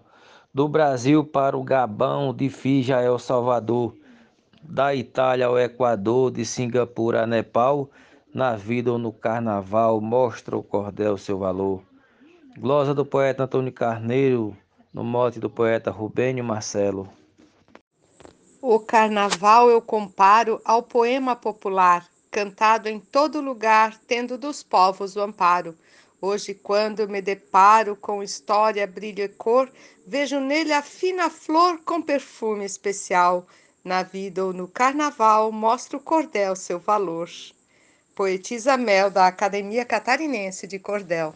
do 0.53 0.67
Brasil 0.67 1.25
para 1.25 1.57
o 1.57 1.63
Gabão, 1.63 2.33
de 2.33 2.49
Fiji 2.49 2.93
a 2.93 3.01
El 3.01 3.19
Salvador, 3.19 3.95
da 4.63 4.95
Itália 4.95 5.47
ao 5.47 5.59
Equador, 5.59 6.31
de 6.31 6.45
Singapura 6.45 7.23
a 7.23 7.27
Nepal, 7.27 7.89
na 8.33 8.55
vida 8.55 8.91
ou 8.91 8.97
no 8.97 9.11
carnaval, 9.11 9.99
mostra 9.99 10.55
o 10.55 10.63
cordel 10.63 11.17
seu 11.17 11.39
valor. 11.39 11.83
Glosa 12.57 12.93
do 12.93 13.05
poeta 13.05 13.43
Antônio 13.43 13.73
Carneiro, 13.73 14.55
no 14.93 15.03
mote 15.03 15.39
do 15.39 15.49
poeta 15.49 15.89
Rubênio 15.91 16.43
Marcelo. 16.43 17.18
O 18.61 18.79
carnaval 18.79 19.69
eu 19.69 19.81
comparo 19.81 20.61
ao 20.65 20.83
poema 20.83 21.35
popular, 21.35 22.07
cantado 22.29 22.89
em 22.89 22.99
todo 22.99 23.41
lugar, 23.41 23.97
tendo 24.07 24.37
dos 24.37 24.61
povos 24.63 25.15
o 25.15 25.21
amparo. 25.21 25.77
Hoje, 26.21 26.53
quando 26.53 27.07
me 27.07 27.21
deparo 27.21 27.95
com 27.95 28.21
história, 28.21 28.85
brilho 28.85 29.23
e 29.23 29.29
cor, 29.29 29.71
vejo 30.05 30.39
nele 30.39 30.73
a 30.73 30.81
fina 30.81 31.29
flor 31.29 31.79
com 31.85 32.01
perfume 32.01 32.65
especial. 32.65 33.47
Na 33.83 34.03
vida 34.03 34.45
ou 34.45 34.51
no 34.51 34.67
carnaval, 34.67 35.51
mostra 35.51 35.97
o 35.97 36.01
cordel 36.01 36.55
seu 36.55 36.79
valor 36.79 37.29
poetisa 38.19 38.75
Mel, 38.75 39.09
da 39.09 39.27
Academia 39.27 39.85
Catarinense 39.85 40.67
de 40.67 40.77
Cordel. 40.77 41.33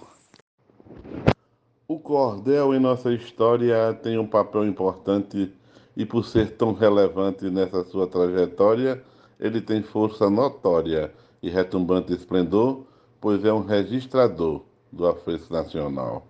O 1.88 1.98
cordel 1.98 2.74
em 2.74 2.80
nossa 2.80 3.14
história 3.14 3.98
tem 4.04 4.20
um 4.20 4.28
papel 4.28 4.66
importante 4.66 5.50
e, 5.96 6.06
por 6.06 6.26
ser 6.26 6.52
tão 6.58 6.74
relevante 6.74 7.50
nessa 7.50 7.84
sua 7.84 8.08
trajetória, 8.08 9.04
ele 9.40 9.62
tem 9.62 9.84
força 9.84 10.30
notória 10.30 11.14
e 11.42 11.50
retumbante 11.50 12.14
esplendor, 12.14 12.84
pois 13.20 13.44
é 13.44 13.52
um 13.54 13.64
registrador 13.64 14.62
do 14.92 15.08
afeto 15.08 15.52
nacional. 15.52 16.28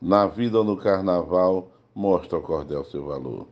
Na 0.00 0.26
vida 0.26 0.58
ou 0.58 0.64
no 0.64 0.76
carnaval, 0.76 1.70
mostra 1.94 2.38
o 2.38 2.42
cordel 2.42 2.84
seu 2.84 3.04
valor. 3.06 3.46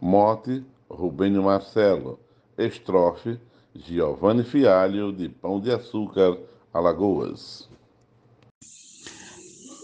Mote, 0.00 0.64
Rubênio 0.88 1.42
Marcelo. 1.42 2.18
Estrofe, 2.58 3.38
Giovanni 3.74 4.42
Fialho, 4.42 5.12
de 5.12 5.28
Pão 5.28 5.60
de 5.60 5.70
Açúcar, 5.70 6.38
Alagoas. 6.72 7.68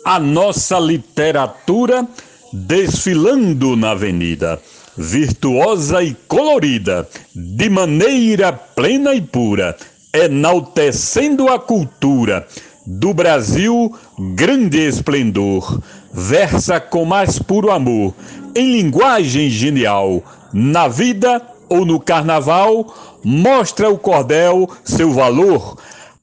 A 0.04 0.18
nossa 0.18 0.78
literatura 0.78 2.08
desfilando 2.52 3.76
na 3.76 3.92
avenida, 3.92 4.60
virtuosa 4.96 6.02
e 6.02 6.14
colorida, 6.28 7.08
de 7.34 7.68
maneira 7.70 8.52
plena 8.52 9.14
e 9.14 9.20
pura, 9.20 9.76
enaltecendo 10.12 11.48
a 11.48 11.58
cultura 11.58 12.46
do 12.86 13.14
Brasil, 13.14 13.94
grande 14.34 14.78
esplendor, 14.78 15.80
versa 16.12 16.80
com 16.80 17.04
mais 17.04 17.38
puro 17.38 17.70
amor, 17.70 18.14
em 18.54 18.80
linguagem 18.80 19.48
genial, 19.48 20.22
na 20.52 20.88
vida 20.88 21.40
ou 21.68 21.86
no 21.86 21.98
carnaval, 21.98 22.94
mostra 23.24 23.88
o 23.88 23.96
cordel 23.96 24.68
seu 24.84 25.10
valor, 25.12 25.78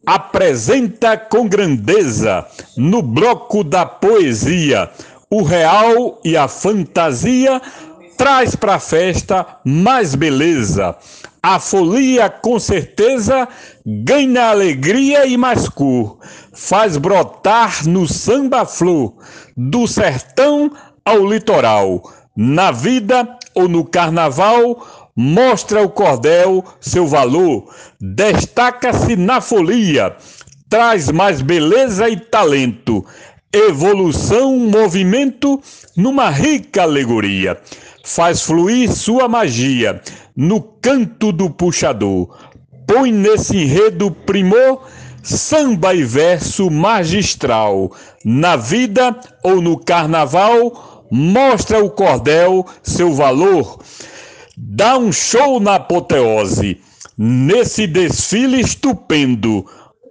apresenta 0.05 1.17
com 1.17 1.47
grandeza 1.47 2.45
no 2.77 3.01
bloco 3.01 3.63
da 3.63 3.85
poesia 3.85 4.89
o 5.31 5.43
real 5.43 6.19
e 6.25 6.35
a 6.35 6.47
fantasia, 6.47 7.61
traz 8.19 8.53
para 8.53 8.75
a 8.75 8.79
festa 8.79 9.47
mais 9.63 10.13
beleza. 10.13 10.93
A 11.41 11.57
folia, 11.57 12.29
com 12.29 12.59
certeza, 12.59 13.47
ganha 13.85 14.49
alegria 14.49 15.25
e 15.25 15.37
mais 15.37 15.69
cor, 15.69 16.17
faz 16.53 16.97
brotar 16.97 17.87
no 17.87 18.05
samba 18.05 18.65
flor, 18.65 19.13
do 19.55 19.87
sertão 19.87 20.69
ao 21.05 21.25
litoral, 21.25 22.03
na 22.35 22.71
vida 22.71 23.37
ou 23.55 23.69
no 23.69 23.85
carnaval, 23.85 24.85
mostra 25.15 25.81
o 25.81 25.89
cordel 25.89 26.61
seu 26.81 27.07
valor, 27.07 27.73
destaca-se 28.01 29.15
na 29.15 29.39
folia, 29.39 30.13
traz 30.69 31.09
mais 31.09 31.41
beleza 31.41 32.09
e 32.09 32.19
talento, 32.19 33.05
evolução, 33.53 34.57
movimento 34.57 35.61
numa 35.95 36.29
rica 36.29 36.83
alegoria. 36.83 37.57
Faz 38.09 38.41
fluir 38.41 38.91
sua 38.91 39.27
magia 39.27 40.01
no 40.35 40.59
canto 40.59 41.31
do 41.31 41.47
puxador. 41.47 42.35
Põe 42.87 43.11
nesse 43.11 43.55
enredo 43.55 44.09
primor 44.09 44.81
samba 45.21 45.93
e 45.93 46.03
verso 46.03 46.71
magistral. 46.71 47.91
Na 48.25 48.55
vida 48.55 49.15
ou 49.43 49.61
no 49.61 49.77
carnaval, 49.77 51.05
mostra 51.11 51.83
o 51.83 51.91
cordel 51.91 52.65
seu 52.81 53.13
valor. 53.13 53.79
Dá 54.57 54.97
um 54.97 55.11
show 55.11 55.59
na 55.59 55.75
apoteose, 55.75 56.81
nesse 57.15 57.85
desfile 57.85 58.59
estupendo. 58.59 59.63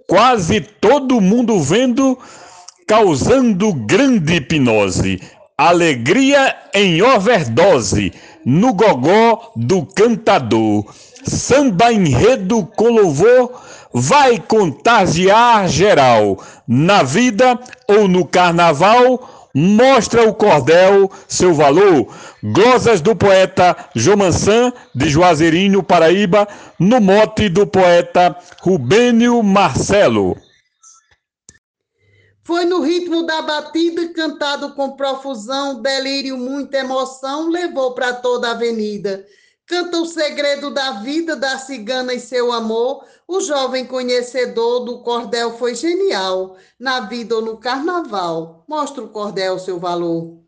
Quase 0.07 0.61
todo 0.61 1.19
mundo 1.19 1.59
vendo 1.59 2.17
causando 2.87 3.73
grande 3.73 4.35
hipnose, 4.35 5.19
alegria 5.59 6.55
em 6.73 7.01
overdose, 7.01 8.13
no 8.45 8.73
gogó 8.73 9.51
do 9.57 9.85
cantador. 9.85 10.85
Samba 11.25 11.91
enredo 11.91 12.65
com 12.77 12.87
louvor 12.87 13.61
vai 13.93 14.39
contagiar 14.39 15.67
geral. 15.67 16.41
Na 16.65 17.03
vida 17.03 17.59
ou 17.89 18.07
no 18.07 18.25
carnaval, 18.25 19.49
mostra 19.53 20.23
o 20.29 20.33
cordel 20.33 21.11
seu 21.27 21.53
valor. 21.53 22.07
Glosas 22.41 23.01
do 23.01 23.13
poeta 23.13 23.75
Jomansan, 23.93 24.71
de 24.95 25.09
Juazeirinho, 25.09 25.83
Paraíba, 25.83 26.47
no 26.79 27.01
mote 27.01 27.49
do 27.49 27.67
poeta 27.67 28.33
Rubênio 28.61 29.43
Marcelo. 29.43 30.37
Foi 32.49 32.65
no 32.65 32.81
ritmo 32.81 33.21
da 33.27 33.43
batida, 33.43 34.09
cantado 34.09 34.73
com 34.73 34.93
profusão, 34.93 35.83
delírio, 35.83 36.35
muita 36.35 36.77
emoção, 36.79 37.47
levou 37.47 37.93
para 37.93 38.11
toda 38.11 38.47
a 38.47 38.51
avenida. 38.53 39.23
Canta 39.67 39.99
o 39.99 40.05
segredo 40.07 40.71
da 40.71 40.93
vida 40.93 41.35
da 41.35 41.59
cigana 41.59 42.11
e 42.11 42.19
seu 42.19 42.51
amor. 42.51 43.05
O 43.27 43.39
jovem 43.39 43.85
conhecedor 43.85 44.79
do 44.79 45.03
cordel 45.03 45.59
foi 45.59 45.75
genial. 45.75 46.57
Na 46.79 47.01
vida 47.01 47.35
ou 47.35 47.43
no 47.43 47.57
carnaval, 47.57 48.65
mostra 48.67 49.03
o 49.03 49.09
cordel 49.09 49.59
seu 49.59 49.77
valor. 49.77 50.39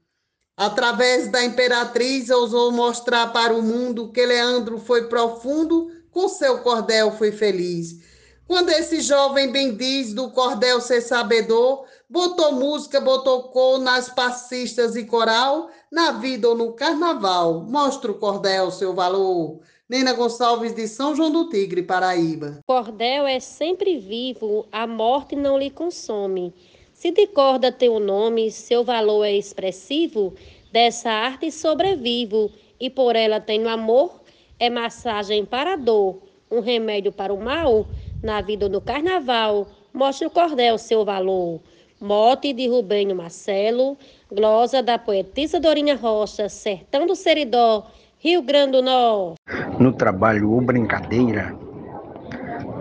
Através 0.58 1.30
da 1.32 1.46
imperatriz, 1.46 2.32
ousou 2.32 2.72
mostrar 2.72 3.32
para 3.32 3.54
o 3.54 3.62
mundo 3.62 4.12
que 4.12 4.26
Leandro 4.26 4.80
foi 4.80 5.08
profundo, 5.08 5.92
com 6.10 6.28
seu 6.28 6.64
cordel 6.64 7.12
foi 7.12 7.32
feliz. 7.32 8.11
Quando 8.52 8.70
esse 8.72 9.00
jovem 9.00 9.50
bendiz 9.50 10.14
do 10.14 10.30
cordel 10.30 10.82
ser 10.82 11.00
sabedor, 11.00 11.86
botou 12.10 12.52
música, 12.52 13.00
botou 13.00 13.44
cor 13.44 13.80
nas 13.80 14.10
passistas 14.10 14.98
e 14.98 15.06
coral, 15.06 15.70
na 15.90 16.12
vida 16.12 16.50
ou 16.50 16.54
no 16.54 16.74
carnaval, 16.74 17.62
mostra 17.62 18.12
o 18.12 18.16
cordel 18.16 18.70
seu 18.70 18.94
valor. 18.94 19.62
Nena 19.88 20.12
Gonçalves 20.12 20.76
de 20.76 20.86
São 20.86 21.16
João 21.16 21.32
do 21.32 21.48
Tigre, 21.48 21.82
Paraíba. 21.82 22.60
Cordel 22.68 23.26
é 23.26 23.40
sempre 23.40 23.98
vivo, 23.98 24.68
a 24.70 24.86
morte 24.86 25.34
não 25.34 25.58
lhe 25.58 25.70
consome. 25.70 26.54
Se 26.94 27.10
de 27.10 27.28
corda 27.28 27.72
teu 27.72 28.02
nome, 28.02 28.52
seu 28.52 28.84
valor 28.84 29.24
é 29.24 29.34
expressivo, 29.34 30.34
dessa 30.74 31.10
arte 31.10 31.50
sobrevivo, 31.54 32.52
e 32.78 32.90
por 32.90 33.16
ela 33.16 33.40
tenho 33.40 33.70
amor, 33.70 34.20
é 34.60 34.70
massagem 34.70 35.46
para 35.46 35.76
a 35.76 35.78
dor, 35.78 36.22
um 36.52 36.60
remédio 36.60 37.14
para 37.14 37.34
o 37.34 37.42
mal, 37.42 37.88
na 38.24 38.40
vida 38.42 38.70
do 38.70 38.80
carnaval, 38.80 39.68
mostra 39.94 40.28
o 40.28 40.32
cordel 40.32 40.78
seu 40.78 41.04
valor. 41.04 41.60
Mote 42.00 42.54
de 42.54 42.68
Rubênio 42.68 43.16
Marcelo, 43.16 43.98
glosa 44.32 44.82
da 44.82 44.98
poetisa 44.98 45.60
Dorinha 45.60 45.96
Rocha, 45.96 46.50
Sertão 46.50 47.06
do 47.06 47.16
Seridó, 47.16 47.86
Rio 48.20 48.42
Grande 48.42 48.74
do 48.74 48.82
Norte. 48.82 49.40
No 49.80 49.94
trabalho 49.94 50.52
ou 50.52 50.62
brincadeira, 50.62 51.56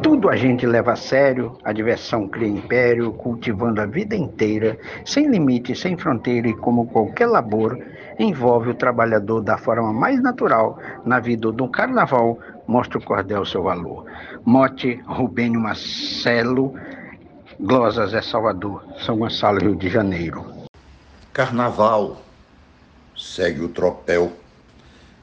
tudo 0.03 0.31
a 0.31 0.37
gente 0.37 0.67
leva 0.67 0.93
a 0.93 0.97
sério, 0.97 1.59
a 1.63 1.73
diversão 1.73 2.27
cria 2.27 2.49
império, 2.49 3.13
cultivando 3.13 3.83
a 3.83 3.87
vida 3.87 4.17
inteira, 4.17 4.79
sem 5.05 5.29
limite, 5.29 5.75
sem 5.75 5.97
fronteira 5.97 6.49
e 6.49 6.57
como 6.57 6.87
qualquer 6.87 7.27
labor, 7.27 7.79
envolve 8.19 8.71
o 8.71 8.75
trabalhador 8.75 9.43
da 9.43 9.59
forma 9.59 9.93
mais 9.93 10.23
natural. 10.23 10.79
Na 11.05 11.21
vida 11.21 11.53
do 11.53 11.69
carnaval, 11.69 12.39
mostra 12.71 12.99
o 12.99 13.03
cordel 13.05 13.45
seu 13.45 13.65
valor. 13.65 14.07
Mote 14.45 15.03
Rubênio 15.05 15.61
Marcelo, 15.61 16.73
Glosas 17.59 18.15
é 18.15 18.23
Salvador, 18.23 18.85
São 19.05 19.19
Gonçalo, 19.19 19.59
Rio 19.59 19.75
de 19.75 19.89
Janeiro. 19.89 20.47
Carnaval, 21.33 22.23
segue 23.17 23.61
o 23.61 23.69
tropel, 23.69 24.33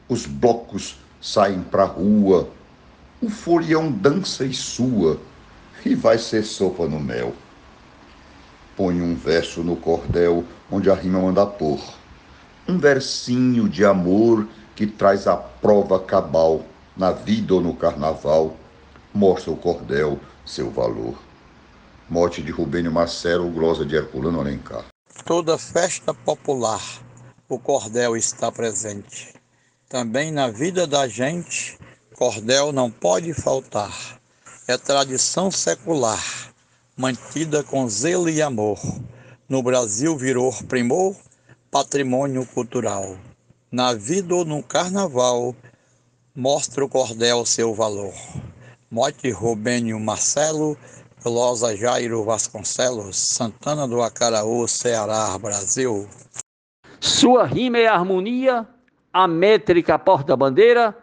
os 0.10 0.26
blocos 0.26 1.00
saem 1.22 1.62
pra 1.62 1.86
rua, 1.86 2.50
o 3.22 3.30
folião 3.30 3.90
dança 3.90 4.44
e 4.44 4.54
sua, 4.54 5.18
e 5.86 5.96
vai 5.96 6.18
ser 6.18 6.44
sopa 6.44 6.86
no 6.86 7.00
mel. 7.00 7.34
Põe 8.76 9.02
um 9.02 9.16
verso 9.16 9.64
no 9.64 9.78
cordel 9.78 10.44
onde 10.70 10.92
a 10.92 10.94
rima 10.94 11.22
manda 11.22 11.46
pôr, 11.46 11.80
um 12.68 12.78
versinho 12.78 13.70
de 13.70 13.86
amor 13.86 14.46
que 14.76 14.86
traz 14.86 15.28
a 15.28 15.38
prova 15.38 15.98
cabal 15.98 16.66
na 16.98 17.12
vida 17.12 17.54
ou 17.54 17.62
no 17.62 17.76
carnaval, 17.76 18.56
mostra 19.14 19.52
o 19.52 19.58
cordel 19.58 20.20
seu 20.46 20.72
valor. 20.72 21.16
Morte 22.10 22.42
de 22.42 22.52
Rubênio 22.52 22.92
Marcelo, 22.92 23.50
glosa 23.50 23.86
de 23.86 23.96
Herculano 23.96 24.40
Alencar. 24.40 24.86
Toda 25.26 25.58
festa 25.58 26.14
popular, 26.14 26.82
o 27.48 27.60
cordel 27.60 28.16
está 28.16 28.52
presente. 28.52 29.34
Também 29.90 30.32
na 30.32 30.50
vida 30.50 30.88
da 30.88 31.08
gente, 31.08 31.78
cordel 32.16 32.72
não 32.72 32.90
pode 32.90 33.34
faltar. 33.34 34.20
É 34.68 34.78
tradição 34.78 35.52
secular, 35.52 36.24
mantida 36.96 37.64
com 37.64 37.88
zelo 37.88 38.30
e 38.30 38.42
amor. 38.42 38.80
No 39.48 39.62
Brasil 39.62 40.18
virou 40.18 40.52
primor, 40.68 41.16
patrimônio 41.70 42.46
cultural. 42.46 43.18
Na 43.72 43.94
vida 43.94 44.34
ou 44.34 44.46
no 44.46 44.64
carnaval, 44.64 45.56
mostra 46.38 46.86
o 46.86 46.88
cordel 46.88 47.44
seu 47.48 47.74
valor. 47.74 48.14
Mote 48.92 49.32
Rubênio 49.32 50.00
Marcelo, 50.00 50.78
Velosa 51.24 51.76
Jairo 51.76 52.24
Vasconcelos, 52.24 53.18
Santana 53.18 53.88
do 53.88 54.04
Acaraú, 54.04 54.68
Ceará, 54.68 55.36
Brasil. 55.40 56.08
Sua 57.00 57.44
rima 57.44 57.80
é 57.80 57.88
harmonia, 57.88 58.68
a 59.12 59.28
métrica 59.28 59.98
porta-bandeira, 59.98 60.96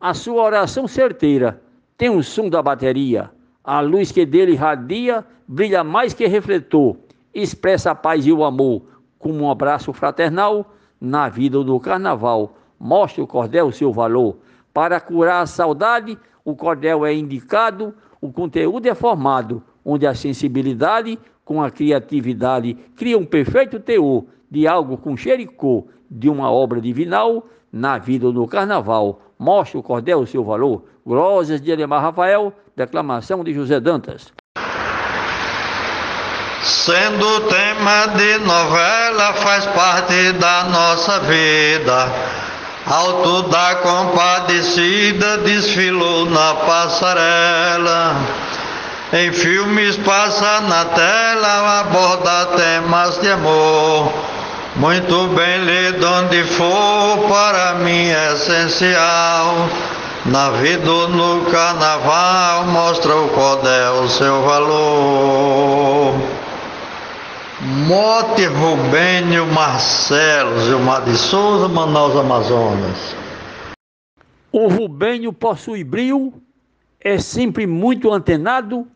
a 0.00 0.12
sua 0.12 0.42
oração 0.42 0.88
certeira 0.88 1.62
tem 1.96 2.10
o 2.10 2.20
som 2.20 2.48
da 2.48 2.60
bateria. 2.60 3.30
A 3.62 3.78
luz 3.80 4.10
que 4.10 4.26
dele 4.26 4.56
radia 4.56 5.24
brilha 5.46 5.84
mais 5.84 6.12
que 6.12 6.26
refletor, 6.26 6.96
expressa 7.32 7.92
a 7.92 7.94
paz 7.94 8.26
e 8.26 8.32
o 8.32 8.42
amor, 8.42 8.82
como 9.20 9.44
um 9.44 9.50
abraço 9.50 9.92
fraternal 9.92 10.74
na 11.00 11.28
vida 11.28 11.62
do 11.62 11.78
carnaval. 11.78 12.56
Mostra 12.78 13.22
o 13.22 13.26
cordel 13.26 13.70
seu 13.70 13.92
valor. 13.92 14.36
Para 14.72 15.00
curar 15.00 15.42
a 15.42 15.46
saudade, 15.46 16.18
o 16.44 16.54
cordel 16.54 17.04
é 17.04 17.12
indicado, 17.12 17.94
o 18.20 18.32
conteúdo 18.32 18.86
é 18.86 18.94
formado, 18.94 19.62
onde 19.84 20.06
a 20.06 20.14
sensibilidade 20.14 21.18
com 21.44 21.62
a 21.62 21.70
criatividade 21.70 22.74
cria 22.96 23.18
um 23.18 23.24
perfeito 23.24 23.80
teor 23.80 24.24
de 24.50 24.66
algo 24.66 24.96
com 24.96 25.16
cheiro 25.16 25.42
e 25.42 25.46
cor 25.46 25.86
de 26.10 26.28
uma 26.28 26.50
obra 26.50 26.80
divinal 26.80 27.46
na 27.72 27.98
vida 27.98 28.30
do 28.30 28.46
carnaval. 28.46 29.20
Mostra 29.38 29.78
o 29.78 29.82
cordel 29.82 30.20
o 30.20 30.26
seu 30.26 30.44
valor. 30.44 30.84
Glórias 31.04 31.60
de 31.60 31.72
Alemar 31.72 32.02
Rafael, 32.02 32.52
declamação 32.76 33.42
de 33.42 33.52
José 33.54 33.80
Dantas. 33.80 34.32
Sendo 36.62 37.48
tema 37.48 38.06
de 38.16 38.38
novela, 38.44 39.32
faz 39.34 39.66
parte 39.66 40.32
da 40.34 40.64
nossa 40.64 41.20
vida. 41.20 42.49
Alto 42.86 43.42
da 43.42 43.74
compadecida 43.76 45.38
desfilou 45.38 46.26
na 46.26 46.54
passarela. 46.54 48.16
Em 49.12 49.32
filmes 49.32 49.96
passa 49.96 50.60
na 50.62 50.84
tela, 50.86 51.80
aborda 51.80 52.46
temas 52.56 53.18
de 53.18 53.28
amor. 53.30 54.12
Muito 54.76 55.26
bem 55.34 55.58
lido 55.64 56.06
onde 56.08 56.42
for, 56.44 57.28
para 57.28 57.74
mim 57.74 58.08
é 58.08 58.32
essencial. 58.32 59.68
Na 60.26 60.50
vida 60.50 60.90
ou 60.90 61.08
no 61.08 61.44
carnaval, 61.50 62.64
mostra 62.66 63.14
o 63.14 63.28
cordel 63.28 64.08
seu 64.08 64.42
valor. 64.42 66.39
Mote 67.70 68.46
Rubênio 68.46 69.46
Marcelo, 69.46 70.58
Gilmar 70.58 71.04
de 71.04 71.16
Souza, 71.16 71.68
Manaus, 71.68 72.16
Amazonas. 72.16 73.14
O 74.50 74.66
Rubênio 74.66 75.32
possui 75.32 75.84
brilho, 75.84 76.32
é 77.00 77.16
sempre 77.18 77.68
muito 77.68 78.12
antenado 78.12 78.88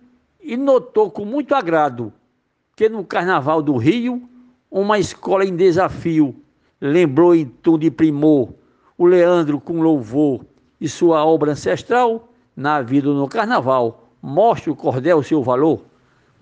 e 0.42 0.56
notou 0.56 1.08
com 1.08 1.24
muito 1.24 1.54
agrado 1.54 2.12
que 2.74 2.88
no 2.88 3.04
Carnaval 3.04 3.62
do 3.62 3.76
Rio 3.76 4.28
uma 4.68 4.98
escola 4.98 5.44
em 5.44 5.54
desafio, 5.54 6.34
lembrou 6.80 7.32
em 7.32 7.44
tom 7.44 7.78
de 7.78 7.92
primor 7.92 8.52
o 8.98 9.06
Leandro 9.06 9.60
com 9.60 9.80
louvor 9.80 10.44
e 10.80 10.88
sua 10.88 11.24
obra 11.24 11.52
ancestral 11.52 12.28
na 12.56 12.82
vida 12.82 13.08
no 13.08 13.28
carnaval. 13.28 14.08
Mostre 14.20 14.68
o 14.68 14.74
cordel 14.74 15.22
seu 15.22 15.44
valor. 15.44 15.84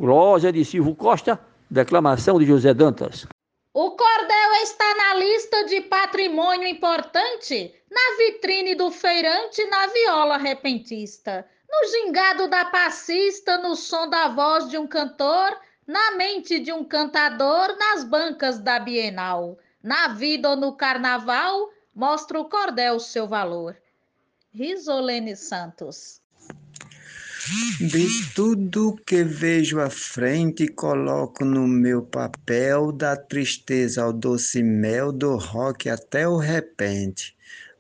Glória 0.01 0.51
de 0.51 0.65
Silvio 0.65 0.95
Costa, 0.95 1.39
declamação 1.73 2.39
de 2.39 2.45
José 2.45 2.75
Dantas. 2.75 3.27
O 3.73 3.93
cordel 3.93 4.53
está 4.63 4.95
na 4.95 5.15
lista 5.15 5.65
de 5.65 5.81
patrimônio 5.81 6.69
importante, 6.69 7.75
na 7.91 8.17
vitrine 8.19 8.75
do 8.75 8.91
feirante, 8.91 9.65
na 9.65 9.87
viola 9.87 10.37
repentista, 10.37 11.49
no 11.71 11.89
gingado 11.89 12.49
da 12.49 12.67
passista, 12.67 13.57
no 13.57 13.75
som 13.75 14.09
da 14.11 14.29
voz 14.29 14.69
de 14.69 14.77
um 14.77 14.87
cantor, 14.87 15.59
na 15.87 16.13
mente 16.13 16.61
de 16.61 16.71
um 16.71 16.85
cantador, 16.85 17.75
nas 17.79 18.05
bancas 18.05 18.59
da 18.59 18.79
Bienal. 18.79 19.59
Na 19.83 20.09
vida 20.09 20.51
ou 20.51 20.57
no 20.57 20.77
carnaval, 20.77 21.71
mostra 21.95 22.39
o 22.39 22.45
cordel 22.45 23.01
seu 23.01 23.27
valor. 23.27 23.75
Risolene 24.53 25.35
Santos. 25.35 26.22
De 27.81 28.07
tudo 28.37 28.95
que 29.05 29.25
vejo 29.25 29.81
à 29.81 29.91
frente, 29.91 30.69
coloco 30.69 31.45
no 31.45 31.67
meu 31.67 32.01
papel, 32.01 32.93
da 32.93 33.17
tristeza 33.17 34.05
ao 34.05 34.13
doce 34.13 34.63
mel, 34.63 35.11
do 35.11 35.35
rock 35.37 35.89
até 35.91 36.29
o 36.29 36.37
repente, 36.37 37.35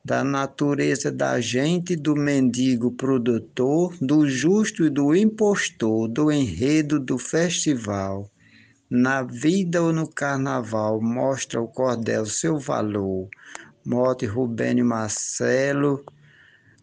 da 0.04 0.24
natureza 0.24 1.12
da 1.12 1.40
gente, 1.40 1.94
do 1.94 2.16
mendigo 2.16 2.90
produtor, 2.90 3.94
do 4.00 4.28
justo 4.28 4.84
e 4.84 4.90
do 4.90 5.14
impostor, 5.14 6.08
do 6.08 6.32
enredo 6.32 6.98
do 6.98 7.16
festival. 7.16 8.28
Na 8.90 9.22
vida 9.22 9.80
ou 9.80 9.92
no 9.92 10.08
carnaval, 10.08 11.00
mostra 11.00 11.60
o 11.60 11.68
cordel 11.68 12.26
seu 12.26 12.58
valor. 12.58 13.28
Mote 13.86 14.26
Rubênio 14.26 14.84
Marcelo, 14.84 16.04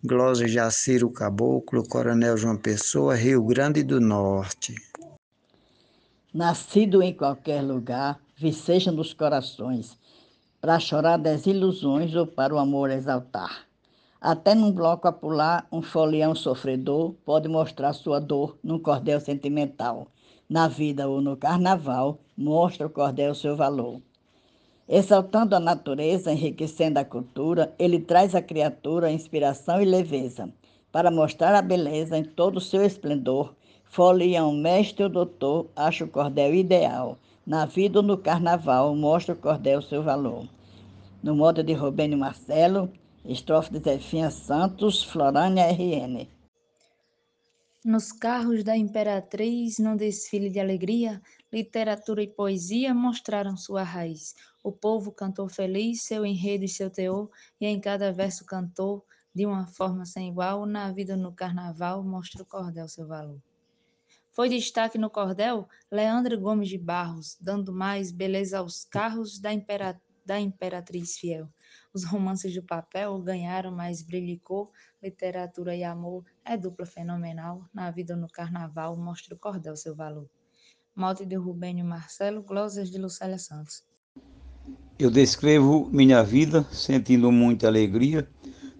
Glória 0.01 0.47
Jaciro 0.47 1.09
Caboclo, 1.09 1.85
Coronel 1.85 2.37
João 2.37 2.55
Pessoa, 2.55 3.15
Rio 3.15 3.43
Grande 3.43 3.83
do 3.83 3.99
Norte. 3.99 4.73
Nascido 6.33 7.03
em 7.03 7.13
qualquer 7.13 7.61
lugar, 7.61 8.17
viceja 8.33 8.93
nos 8.93 9.13
corações, 9.13 9.97
para 10.61 10.79
chorar 10.79 11.17
das 11.17 11.45
ilusões 11.45 12.15
ou 12.15 12.25
para 12.25 12.55
o 12.55 12.57
amor 12.57 12.89
exaltar. 12.91 13.67
Até 14.21 14.55
num 14.55 14.71
bloco 14.71 15.05
a 15.05 15.11
pular, 15.11 15.67
um 15.69 15.81
folião 15.81 16.33
sofredor 16.33 17.13
pode 17.25 17.49
mostrar 17.49 17.91
sua 17.91 18.21
dor 18.21 18.57
num 18.63 18.79
cordel 18.79 19.19
sentimental. 19.19 20.07
Na 20.47 20.69
vida 20.69 21.09
ou 21.09 21.19
no 21.19 21.35
carnaval, 21.35 22.21
mostra 22.37 22.87
o 22.87 22.89
cordel 22.89 23.35
seu 23.35 23.53
valor. 23.53 24.01
Exaltando 24.91 25.55
a 25.55 25.59
natureza, 25.59 26.31
enriquecendo 26.31 26.97
a 26.97 27.05
cultura, 27.05 27.71
ele 27.77 27.99
traz 27.99 28.33
à 28.33 28.41
criatura 28.41 29.11
inspiração 29.11 29.79
e 29.79 29.85
leveza, 29.85 30.51
para 30.91 31.11
mostrar 31.11 31.53
a 31.53 31.61
beleza 31.61 32.17
em 32.17 32.23
todo 32.23 32.57
o 32.57 32.61
seu 32.61 32.83
esplendor. 32.83 33.53
Folião, 33.83 34.51
mestre 34.51 35.03
ou 35.03 35.09
doutor, 35.09 35.67
acha 35.75 36.05
o 36.05 36.07
cordel 36.07 36.55
ideal. 36.55 37.19
Na 37.45 37.67
vida 37.67 37.99
ou 37.99 38.03
no 38.03 38.17
carnaval, 38.17 38.95
mostra 38.95 39.35
o 39.35 39.37
cordel 39.37 39.79
seu 39.79 40.01
valor. 40.01 40.47
No 41.21 41.35
modo 41.35 41.63
de 41.63 41.73
Rubênio 41.73 42.17
Marcelo, 42.17 42.91
estrofe 43.23 43.71
de 43.71 43.79
Zefinha 43.79 44.31
Santos, 44.31 45.03
Florânia 45.03 45.65
RN. 45.71 46.27
Nos 47.85 48.11
carros 48.11 48.63
da 48.63 48.75
imperatriz, 48.75 49.77
num 49.79 49.95
desfile 49.95 50.49
de 50.49 50.59
alegria, 50.59 51.21
literatura 51.53 52.21
e 52.21 52.27
poesia 52.27 52.93
mostraram 52.93 53.55
sua 53.55 53.83
raiz. 53.83 54.35
O 54.61 54.71
povo 54.71 55.11
cantou 55.11 55.47
feliz 55.47 56.03
seu 56.03 56.25
enredo 56.25 56.65
e 56.65 56.67
seu 56.67 56.89
teor, 56.89 57.29
e 57.59 57.65
em 57.65 57.79
cada 57.79 58.11
verso 58.11 58.45
cantou, 58.45 59.05
de 59.33 59.45
uma 59.45 59.67
forma 59.67 60.05
sem 60.05 60.29
igual, 60.29 60.65
na 60.65 60.91
vida 60.91 61.15
no 61.15 61.33
carnaval, 61.33 62.03
mostra 62.03 62.43
o 62.43 62.45
cordel 62.45 62.87
seu 62.87 63.07
valor. 63.07 63.41
Foi 64.31 64.49
destaque 64.49 64.97
no 64.97 65.09
cordel 65.09 65.67
Leandro 65.91 66.39
Gomes 66.39 66.69
de 66.69 66.77
Barros, 66.77 67.37
dando 67.41 67.73
mais 67.73 68.11
beleza 68.11 68.59
aos 68.59 68.85
carros 68.85 69.39
da, 69.39 69.51
impera 69.51 69.99
da 70.25 70.39
imperatriz 70.39 71.17
fiel. 71.17 71.49
Os 71.93 72.03
romances 72.03 72.53
do 72.53 72.63
papel 72.63 73.19
ganharam 73.21 73.71
mais 73.71 74.01
brilho 74.01 74.29
e 74.29 74.39
cor, 74.39 74.71
literatura 75.01 75.75
e 75.75 75.83
amor 75.83 76.23
é 76.45 76.55
dupla 76.55 76.85
fenomenal, 76.85 77.65
na 77.73 77.89
vida 77.91 78.15
no 78.15 78.27
carnaval 78.27 78.95
mostra 78.95 79.35
o 79.35 79.39
cordel 79.39 79.75
seu 79.75 79.95
valor. 79.95 80.29
Mote 80.95 81.25
de 81.25 81.35
Rubênio 81.35 81.85
Marcelo, 81.85 82.43
glosas 82.43 82.91
de 82.91 82.97
Lucélia 82.97 83.39
Santos. 83.39 83.88
Eu 84.99 85.09
descrevo 85.09 85.87
minha 85.93 86.21
vida 86.21 86.67
sentindo 86.73 87.31
muita 87.31 87.67
alegria, 87.67 88.27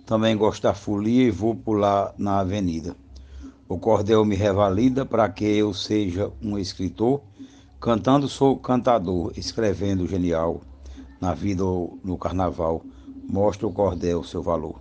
também 0.05 0.35
gosto 0.35 0.63
da 0.63 0.73
folia 0.73 1.23
e 1.23 1.31
vou 1.31 1.55
pular 1.55 2.13
na 2.17 2.41
avenida. 2.41 2.93
O 3.69 3.79
cordel 3.79 4.25
me 4.25 4.35
revalida 4.35 5.05
para 5.05 5.29
que 5.29 5.45
eu 5.45 5.73
seja 5.73 6.29
um 6.43 6.59
escritor, 6.59 7.21
cantando 7.79 8.27
sou 8.27 8.57
cantador, 8.57 9.31
escrevendo 9.37 10.05
genial. 10.05 10.59
Na 11.21 11.33
vida 11.33 11.63
ou 11.63 11.97
no 12.03 12.17
carnaval, 12.17 12.83
mostra 13.25 13.65
o 13.65 13.71
cordel 13.71 14.21
seu 14.21 14.43
valor. 14.43 14.75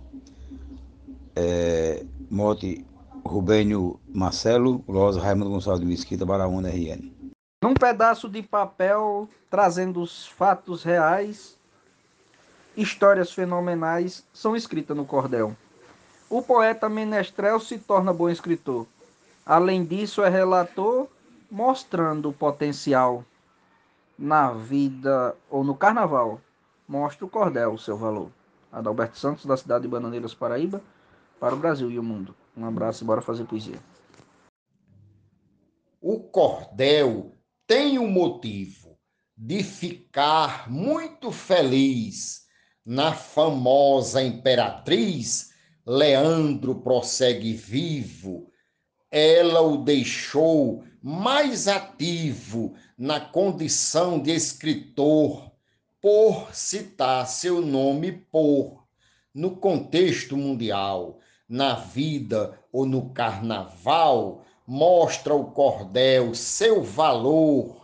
É, 1.37 2.03
mote 2.29 2.85
Rubênio 3.23 3.97
Marcelo, 4.13 4.83
Rosa 4.85 5.21
Raimundo 5.21 5.51
Gonçalves 5.51 5.79
de 5.79 5.87
Mesquita, 5.87 6.25
Baraúna, 6.25 6.67
RN. 6.67 7.18
Num 7.61 7.73
pedaço 7.73 8.29
de 8.29 8.41
papel, 8.41 9.27
trazendo 9.49 10.01
os 10.01 10.25
fatos 10.25 10.81
reais, 10.81 11.57
histórias 12.75 13.33
fenomenais 13.33 14.25
são 14.33 14.55
escritas 14.55 14.95
no 14.95 15.05
cordel. 15.05 15.53
O 16.29 16.41
poeta 16.41 16.87
menestrel 16.87 17.59
se 17.59 17.77
torna 17.77 18.13
bom 18.13 18.29
escritor. 18.29 18.87
Além 19.45 19.83
disso, 19.83 20.23
é 20.23 20.29
relator, 20.29 21.07
mostrando 21.51 22.29
o 22.29 22.33
potencial 22.33 23.25
na 24.17 24.53
vida 24.53 25.35
ou 25.49 25.61
no 25.61 25.75
carnaval. 25.75 26.39
Mostra 26.87 27.25
o 27.25 27.29
cordel, 27.29 27.73
o 27.73 27.79
seu 27.79 27.97
valor. 27.97 28.31
Adalberto 28.71 29.17
Santos, 29.17 29.45
da 29.45 29.57
cidade 29.57 29.81
de 29.81 29.89
Bananeiras, 29.89 30.33
Paraíba, 30.33 30.81
para 31.41 31.55
o 31.55 31.59
Brasil 31.59 31.91
e 31.91 31.99
o 31.99 32.03
mundo. 32.03 32.33
Um 32.55 32.65
abraço 32.65 33.03
e 33.03 33.07
bora 33.07 33.21
fazer 33.21 33.43
poesia. 33.43 33.79
O 35.99 36.21
cordel 36.21 37.33
tem 37.69 37.99
um 37.99 38.09
motivo 38.09 38.97
de 39.37 39.61
ficar 39.63 40.71
muito 40.71 41.31
feliz 41.31 42.47
na 42.83 43.13
famosa 43.13 44.23
imperatriz, 44.23 45.51
Leandro 45.85 46.81
prossegue 46.81 47.53
vivo. 47.53 48.51
Ela 49.11 49.61
o 49.61 49.77
deixou 49.77 50.83
mais 50.99 51.67
ativo 51.67 52.73
na 52.97 53.19
condição 53.19 54.19
de 54.19 54.31
escritor, 54.31 55.51
por 56.01 56.49
citar 56.55 57.27
seu 57.27 57.61
nome 57.61 58.11
por, 58.31 58.87
no 59.31 59.57
contexto 59.57 60.35
mundial, 60.35 61.19
na 61.47 61.75
vida 61.75 62.59
ou 62.71 62.83
no 62.83 63.11
carnaval, 63.11 64.43
mostra 64.69 65.33
o 65.33 65.45
cordel 65.45 66.35
seu 66.35 66.83
valor. 66.83 67.75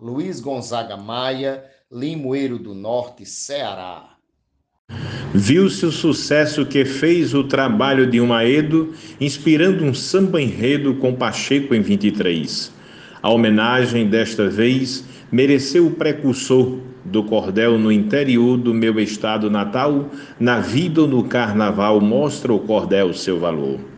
Luiz 0.00 0.40
Gonzaga 0.40 0.96
Maia, 0.96 1.62
Limoeiro 1.92 2.58
do 2.58 2.74
Norte, 2.74 3.26
Ceará. 3.26 4.16
Viu-se 5.34 5.84
o 5.84 5.92
sucesso 5.92 6.64
que 6.64 6.86
fez 6.86 7.34
o 7.34 7.44
trabalho 7.44 8.10
de 8.10 8.18
um 8.18 8.32
aedo, 8.32 8.94
inspirando 9.20 9.84
um 9.84 9.92
samba 9.92 10.40
enredo 10.40 10.94
com 10.94 11.14
Pacheco 11.14 11.74
em 11.74 11.82
23. 11.82 12.72
A 13.22 13.28
homenagem 13.28 14.08
desta 14.08 14.48
vez 14.48 15.04
mereceu 15.30 15.86
o 15.86 15.90
precursor 15.90 16.78
do 17.04 17.22
cordel 17.24 17.78
no 17.78 17.92
interior 17.92 18.56
do 18.56 18.72
meu 18.72 18.98
estado 18.98 19.50
natal, 19.50 20.08
na 20.40 20.60
vida 20.60 21.02
ou 21.02 21.08
no 21.08 21.24
carnaval 21.24 22.00
mostra 22.00 22.54
o 22.54 22.60
cordel 22.60 23.12
seu 23.12 23.38
valor. 23.38 23.91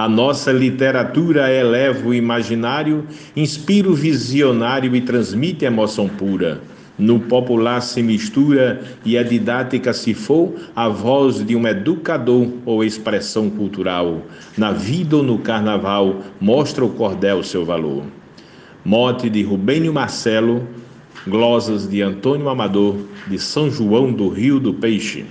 A 0.00 0.08
nossa 0.08 0.50
literatura 0.50 1.52
eleva 1.52 2.08
o 2.08 2.14
imaginário, 2.14 3.04
inspira 3.36 3.86
o 3.86 3.92
visionário 3.92 4.96
e 4.96 5.00
transmite 5.02 5.66
emoção 5.66 6.08
pura. 6.08 6.58
No 6.98 7.20
popular 7.20 7.82
se 7.82 8.02
mistura 8.02 8.82
e 9.04 9.18
a 9.18 9.22
didática 9.22 9.92
se 9.92 10.14
for 10.14 10.54
a 10.74 10.88
voz 10.88 11.44
de 11.44 11.54
um 11.54 11.68
educador 11.68 12.48
ou 12.64 12.82
expressão 12.82 13.50
cultural. 13.50 14.22
Na 14.56 14.72
vida 14.72 15.18
ou 15.18 15.22
no 15.22 15.38
carnaval, 15.38 16.22
mostra 16.40 16.82
o 16.82 16.88
cordel 16.88 17.42
seu 17.42 17.66
valor. 17.66 18.04
Mote 18.82 19.28
de 19.28 19.42
Rubênio 19.42 19.92
Marcelo, 19.92 20.66
glosas 21.26 21.86
de 21.86 22.00
Antônio 22.00 22.48
Amador, 22.48 22.96
de 23.28 23.38
São 23.38 23.70
João 23.70 24.10
do 24.10 24.30
Rio 24.30 24.58
do 24.58 24.72
Peixe. 24.72 25.26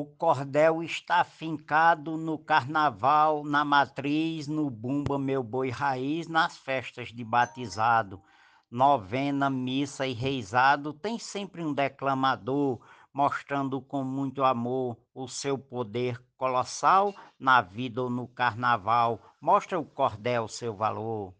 O 0.00 0.06
cordel 0.06 0.80
está 0.80 1.24
fincado 1.24 2.16
no 2.16 2.38
carnaval, 2.38 3.42
na 3.42 3.64
matriz, 3.64 4.46
no 4.46 4.70
bumba 4.70 5.18
meu 5.18 5.42
boi 5.42 5.70
raiz, 5.70 6.28
nas 6.28 6.56
festas 6.56 7.08
de 7.08 7.24
batizado, 7.24 8.22
novena, 8.70 9.50
missa 9.50 10.06
e 10.06 10.12
reizado, 10.12 10.92
tem 10.92 11.18
sempre 11.18 11.64
um 11.64 11.74
declamador 11.74 12.78
mostrando 13.12 13.80
com 13.80 14.04
muito 14.04 14.44
amor 14.44 14.96
o 15.12 15.26
seu 15.26 15.58
poder 15.58 16.22
colossal 16.36 17.12
na 17.36 17.60
vida 17.60 18.00
ou 18.00 18.08
no 18.08 18.28
carnaval. 18.28 19.18
Mostra 19.40 19.80
o 19.80 19.84
cordel 19.84 20.46
seu 20.46 20.76
valor. 20.76 21.34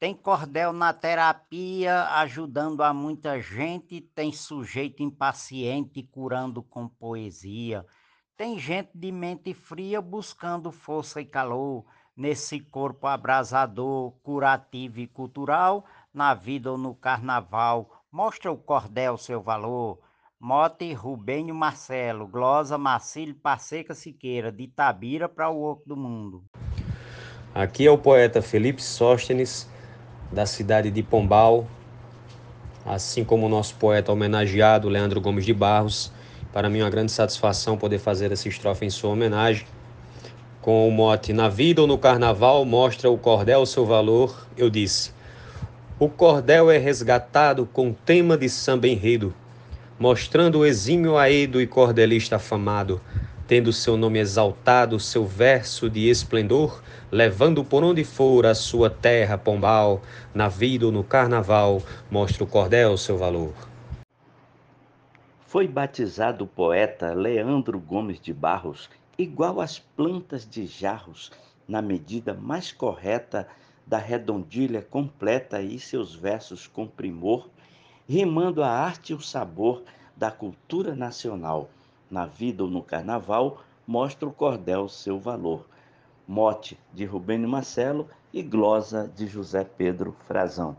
Tem 0.00 0.14
cordel 0.14 0.72
na 0.72 0.92
terapia, 0.92 2.04
ajudando 2.20 2.84
a 2.84 2.94
muita 2.94 3.40
gente, 3.40 4.00
tem 4.00 4.30
sujeito 4.32 5.02
impaciente 5.02 6.04
curando 6.04 6.62
com 6.62 6.86
poesia. 6.86 7.84
Tem 8.36 8.56
gente 8.60 8.90
de 8.94 9.10
mente 9.10 9.52
fria 9.52 10.00
buscando 10.00 10.70
força 10.70 11.20
e 11.20 11.24
calor 11.24 11.84
nesse 12.16 12.60
corpo 12.60 13.08
abrasador, 13.08 14.12
curativo 14.22 15.00
e 15.00 15.08
cultural, 15.08 15.84
na 16.14 16.32
vida 16.32 16.70
ou 16.70 16.78
no 16.78 16.94
carnaval. 16.94 18.04
Mostra 18.12 18.52
o 18.52 18.56
cordel 18.56 19.16
seu 19.16 19.42
valor. 19.42 19.98
Mote 20.38 20.92
Rubênio 20.92 21.56
Marcelo, 21.56 22.28
Glosa 22.28 22.78
Marcílio 22.78 23.34
Passeca 23.34 23.96
Siqueira, 23.96 24.52
de 24.52 24.62
Itabira 24.62 25.28
para 25.28 25.50
o 25.50 25.60
Oco 25.60 25.82
do 25.88 25.96
Mundo. 25.96 26.44
Aqui 27.52 27.84
é 27.84 27.90
o 27.90 27.98
poeta 27.98 28.40
Felipe 28.40 28.80
Sóstenes, 28.80 29.68
da 30.32 30.46
cidade 30.46 30.90
de 30.90 31.02
Pombal, 31.02 31.66
assim 32.84 33.24
como 33.24 33.46
o 33.46 33.48
nosso 33.48 33.74
poeta 33.76 34.12
homenageado 34.12 34.88
Leandro 34.88 35.20
Gomes 35.20 35.44
de 35.44 35.54
Barros. 35.54 36.12
Para 36.52 36.68
mim 36.68 36.80
é 36.80 36.84
uma 36.84 36.90
grande 36.90 37.12
satisfação 37.12 37.76
poder 37.76 37.98
fazer 37.98 38.32
essa 38.32 38.48
estrofe 38.48 38.84
em 38.84 38.90
sua 38.90 39.10
homenagem 39.10 39.66
com 40.68 40.86
o 40.86 40.90
mote 40.90 41.32
Na 41.32 41.48
vida 41.48 41.80
ou 41.80 41.86
no 41.86 41.96
carnaval 41.96 42.62
mostra 42.64 43.08
o 43.08 43.16
cordel 43.16 43.64
seu 43.64 43.86
valor, 43.86 44.46
eu 44.54 44.68
disse. 44.68 45.12
O 45.98 46.10
cordel 46.10 46.70
é 46.70 46.76
resgatado 46.76 47.64
com 47.72 47.90
tema 47.90 48.36
de 48.36 48.50
samba 48.50 48.86
enredo, 48.86 49.32
mostrando 49.98 50.58
o 50.58 50.66
exímio 50.66 51.16
aedo 51.16 51.58
e 51.58 51.66
cordelista 51.66 52.36
afamado, 52.36 53.00
tendo 53.48 53.72
seu 53.72 53.96
nome 53.96 54.18
exaltado, 54.18 55.00
seu 55.00 55.24
verso 55.24 55.88
de 55.88 56.10
esplendor, 56.10 56.82
levando 57.10 57.64
por 57.64 57.82
onde 57.82 58.04
for 58.04 58.44
a 58.44 58.54
sua 58.54 58.90
terra 58.90 59.38
pombal, 59.38 60.02
na 60.34 60.48
vida 60.48 60.84
ou 60.84 60.92
no 60.92 61.02
carnaval, 61.02 61.82
mostra 62.10 62.44
o 62.44 62.46
cordel 62.46 62.98
seu 62.98 63.16
valor. 63.16 63.54
Foi 65.46 65.66
batizado 65.66 66.44
o 66.44 66.46
poeta 66.46 67.14
Leandro 67.14 67.80
Gomes 67.80 68.20
de 68.20 68.34
Barros 68.34 68.90
igual 69.16 69.62
às 69.62 69.78
plantas 69.78 70.46
de 70.46 70.66
jarros, 70.66 71.32
na 71.66 71.80
medida 71.80 72.34
mais 72.34 72.70
correta 72.70 73.48
da 73.86 73.96
redondilha 73.96 74.82
completa 74.82 75.62
e 75.62 75.80
seus 75.80 76.14
versos 76.14 76.66
com 76.66 76.86
primor, 76.86 77.48
rimando 78.06 78.62
a 78.62 78.68
arte 78.68 79.12
e 79.12 79.16
o 79.16 79.20
sabor 79.20 79.82
da 80.14 80.30
cultura 80.30 80.94
nacional. 80.94 81.70
Na 82.10 82.26
vida 82.26 82.64
ou 82.64 82.70
no 82.70 82.82
carnaval, 82.82 83.62
mostra 83.86 84.28
o 84.28 84.32
cordel 84.32 84.88
seu 84.88 85.18
valor. 85.18 85.68
Mote 86.26 86.78
de 86.92 87.04
Rubênio 87.04 87.48
Marcelo 87.48 88.08
e 88.32 88.42
glosa 88.42 89.08
de 89.08 89.26
José 89.26 89.64
Pedro 89.64 90.16
Frazão. 90.26 90.76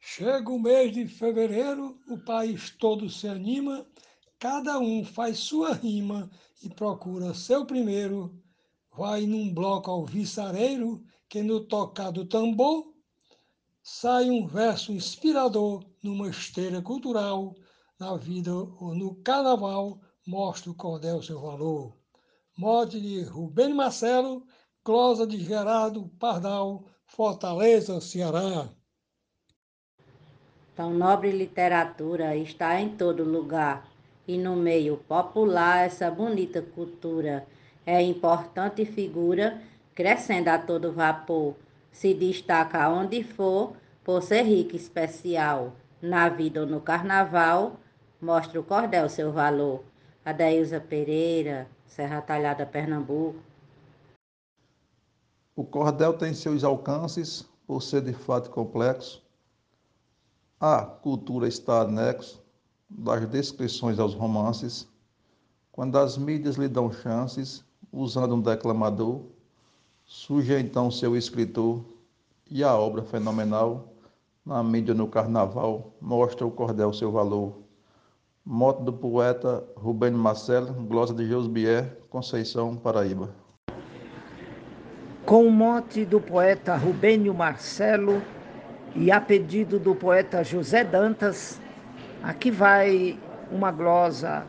Chega 0.00 0.50
o 0.50 0.58
mês 0.58 0.92
de 0.92 1.06
fevereiro, 1.06 1.98
o 2.08 2.18
país 2.18 2.70
todo 2.70 3.10
se 3.10 3.28
anima 3.28 3.86
Cada 4.38 4.78
um 4.78 5.04
faz 5.04 5.38
sua 5.38 5.72
rima 5.72 6.30
e 6.62 6.68
procura 6.68 7.34
seu 7.34 7.66
primeiro. 7.66 8.40
Vai 8.96 9.26
num 9.26 9.52
bloco 9.52 9.90
ao 9.90 10.06
viçareiro, 10.06 11.04
que 11.28 11.42
no 11.42 11.64
tocar 11.64 12.12
do 12.12 12.24
tambor 12.24 12.94
sai 13.82 14.30
um 14.30 14.46
verso 14.46 14.92
inspirador 14.92 15.84
numa 16.00 16.28
esteira 16.28 16.80
cultural. 16.80 17.52
Na 17.98 18.16
vida 18.16 18.54
ou 18.54 18.94
no 18.94 19.16
carnaval, 19.16 20.00
mostra 20.24 20.70
o 20.70 20.74
cordel 20.74 21.20
seu 21.20 21.40
valor. 21.40 21.96
Mote 22.56 23.00
de 23.00 23.22
Rubem 23.22 23.74
Marcelo, 23.74 24.46
glosa 24.84 25.26
de 25.26 25.36
Gerardo 25.40 26.08
Pardal, 26.16 26.84
Fortaleza, 27.04 28.00
Ceará. 28.00 28.68
Tão 30.76 30.94
nobre 30.94 31.32
literatura 31.32 32.36
está 32.36 32.80
em 32.80 32.90
todo 32.90 33.24
lugar 33.24 33.88
e 34.28 34.38
no 34.38 34.54
meio 34.54 34.98
popular 34.98 35.84
essa 35.84 36.08
bonita 36.08 36.62
cultura 36.62 37.48
é 37.84 38.00
importante 38.00 38.84
figura, 38.84 39.60
crescendo 39.92 40.50
a 40.50 40.58
todo 40.58 40.92
vapor, 40.92 41.56
se 41.90 42.14
destaca 42.14 42.88
onde 42.90 43.24
for 43.24 43.72
por 44.04 44.22
ser 44.22 44.42
rica 44.42 44.76
especial. 44.76 45.72
Na 46.00 46.28
vida 46.28 46.60
ou 46.60 46.66
no 46.66 46.80
carnaval, 46.80 47.76
mostra 48.20 48.60
o 48.60 48.64
cordel 48.64 49.08
seu 49.08 49.32
valor. 49.32 49.82
Adeilza 50.24 50.80
Pereira, 50.80 51.68
Serra 51.86 52.20
Talhada, 52.20 52.66
Pernambuco. 52.66 53.38
O 55.56 55.64
cordel 55.64 56.12
tem 56.12 56.34
seus 56.34 56.62
alcances, 56.62 57.48
por 57.66 57.82
ser 57.82 58.02
de 58.02 58.12
fato 58.12 58.50
complexo. 58.50 59.22
A 60.60 60.82
cultura 60.82 61.48
está 61.48 61.82
anexo 61.82 62.42
das 62.88 63.28
descrições 63.28 63.98
aos 63.98 64.14
romances, 64.14 64.88
quando 65.70 65.96
as 65.96 66.18
mídias 66.18 66.56
lhe 66.56 66.68
dão 66.68 66.92
chances, 66.92 67.64
usando 67.92 68.34
um 68.34 68.40
declamador, 68.40 69.22
surge 70.04 70.58
então 70.58 70.90
seu 70.90 71.16
escritor 71.16 71.84
e 72.50 72.64
a 72.64 72.76
obra 72.76 73.02
fenomenal, 73.02 73.92
na 74.44 74.62
mídia 74.62 74.94
no 74.94 75.06
carnaval, 75.06 75.92
mostra 76.00 76.46
o 76.46 76.50
cordel 76.50 76.92
seu 76.92 77.12
valor. 77.12 77.67
Moto 78.50 78.82
do 78.82 78.94
poeta 78.94 79.62
Rubem 79.76 80.10
Marcelo, 80.10 80.72
glosa 80.72 81.12
de 81.12 81.28
Josbier, 81.28 81.98
Conceição, 82.08 82.74
Paraíba. 82.74 83.28
Com 85.26 85.46
o 85.46 85.52
mote 85.52 86.06
do 86.06 86.18
poeta 86.18 86.74
Rubênio 86.74 87.34
Marcelo 87.34 88.22
e 88.96 89.12
a 89.12 89.20
pedido 89.20 89.78
do 89.78 89.94
poeta 89.94 90.42
José 90.42 90.82
Dantas, 90.82 91.60
Aqui 92.22 92.50
vai 92.50 93.18
uma 93.50 93.70
glosa, 93.70 94.46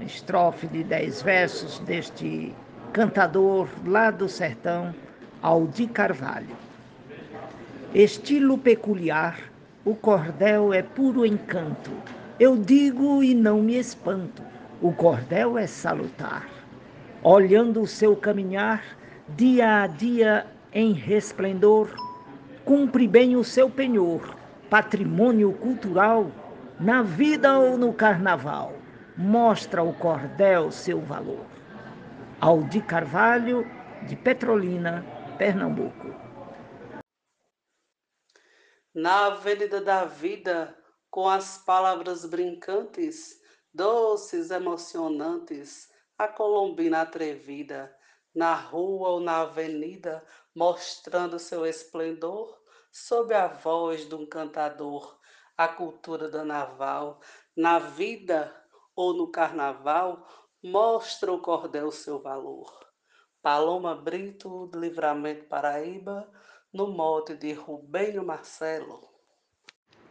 estrofe 0.00 0.66
de 0.66 0.82
dez 0.82 1.20
versos 1.20 1.78
deste 1.80 2.54
cantador 2.90 3.68
lá 3.86 4.10
do 4.10 4.30
sertão, 4.30 4.94
Aldi 5.42 5.88
Carvalho. 5.88 6.56
Estilo 7.94 8.56
peculiar, 8.56 9.38
o 9.84 9.94
cordel 9.94 10.72
é 10.72 10.82
puro 10.82 11.26
encanto. 11.26 11.90
Eu 12.40 12.56
digo 12.56 13.22
e 13.22 13.34
não 13.34 13.60
me 13.62 13.76
espanto, 13.76 14.42
o 14.80 14.92
cordel 14.92 15.58
é 15.58 15.66
salutar. 15.66 16.48
Olhando 17.22 17.82
o 17.82 17.86
seu 17.86 18.16
caminhar, 18.16 18.82
dia 19.28 19.82
a 19.82 19.86
dia 19.86 20.46
em 20.72 20.92
resplendor, 20.92 21.94
cumpre 22.64 23.06
bem 23.06 23.36
o 23.36 23.44
seu 23.44 23.68
penhor, 23.68 24.34
patrimônio 24.70 25.52
cultural 25.52 26.30
na 26.80 27.02
vida 27.02 27.58
ou 27.58 27.76
no 27.76 27.92
carnaval, 27.92 28.72
mostra 29.16 29.82
o 29.82 29.92
cordel 29.92 30.72
seu 30.72 31.00
valor. 31.00 31.44
Aldi 32.40 32.80
Carvalho, 32.80 33.64
de 34.08 34.16
Petrolina, 34.16 35.04
Pernambuco. 35.38 36.12
Na 38.94 39.26
Avenida 39.26 39.80
da 39.80 40.04
Vida, 40.06 40.74
com 41.12 41.28
as 41.28 41.58
palavras 41.58 42.24
brincantes, 42.24 43.38
doces, 43.70 44.50
emocionantes, 44.50 45.86
a 46.16 46.26
colombina 46.26 47.02
atrevida, 47.02 47.94
na 48.34 48.54
rua 48.54 49.10
ou 49.10 49.20
na 49.20 49.42
avenida, 49.42 50.26
mostrando 50.56 51.38
seu 51.38 51.66
esplendor, 51.66 52.58
sob 52.90 53.34
a 53.34 53.46
voz 53.46 54.08
de 54.08 54.14
um 54.14 54.24
cantador 54.24 55.20
a 55.54 55.68
cultura 55.68 56.30
da 56.30 56.46
naval, 56.46 57.20
na 57.54 57.78
vida 57.78 58.50
ou 58.96 59.12
no 59.12 59.30
carnaval, 59.30 60.26
mostra 60.64 61.30
o 61.30 61.42
cordel 61.42 61.92
seu 61.92 62.22
valor. 62.22 62.72
Paloma 63.42 63.94
Brito, 63.94 64.66
do 64.68 64.80
Livramento 64.80 65.44
Paraíba, 65.44 66.26
no 66.72 66.88
mote 66.88 67.36
de 67.36 67.52
Rubênio 67.52 68.24
Marcelo. 68.24 69.11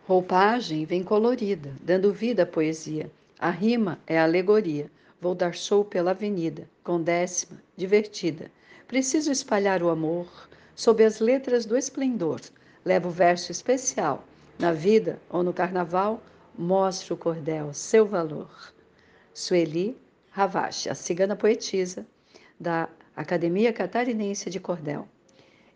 Roupagem 0.07 0.83
vem 0.83 1.03
colorida, 1.03 1.73
dando 1.81 2.11
vida 2.11 2.43
à 2.43 2.45
poesia. 2.45 3.11
A 3.37 3.49
rima 3.49 3.99
é 4.07 4.19
alegoria. 4.19 4.89
Vou 5.19 5.35
dar 5.35 5.53
show 5.53 5.85
pela 5.85 6.11
avenida, 6.11 6.67
com 6.83 7.01
décima, 7.01 7.61
divertida. 7.77 8.51
Preciso 8.87 9.31
espalhar 9.31 9.83
o 9.83 9.89
amor 9.89 10.27
sob 10.75 11.03
as 11.03 11.19
letras 11.19 11.65
do 11.65 11.77
esplendor. 11.77 12.41
Levo 12.83 13.11
verso 13.11 13.51
especial 13.51 14.23
na 14.57 14.71
vida 14.71 15.19
ou 15.29 15.43
no 15.43 15.53
carnaval, 15.53 16.21
mostre 16.57 17.13
o 17.13 17.17
cordel 17.17 17.73
seu 17.73 18.05
valor. 18.05 18.73
Sueli 19.33 19.97
Ravache, 20.31 20.89
a 20.89 20.95
cigana 20.95 21.35
poetisa 21.35 22.05
da 22.59 22.89
Academia 23.15 23.71
Catarinense 23.71 24.49
de 24.49 24.59
Cordel, 24.59 25.07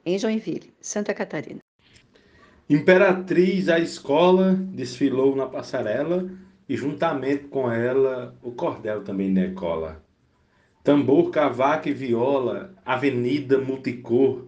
em 0.05 0.17
Joinville, 0.17 0.73
Santa 0.81 1.13
Catarina. 1.13 1.64
Imperatriz, 2.67 3.69
a 3.69 3.77
escola, 3.77 4.53
desfilou 4.53 5.35
na 5.35 5.45
passarela 5.45 6.27
e 6.67 6.75
juntamente 6.75 7.43
com 7.43 7.71
ela 7.71 8.35
o 8.41 8.51
cordel 8.53 9.03
também 9.03 9.31
decola. 9.31 10.03
Tambor, 10.83 11.29
cavaco 11.29 11.89
e 11.89 11.93
viola, 11.93 12.73
avenida 12.83 13.59
multicor, 13.59 14.45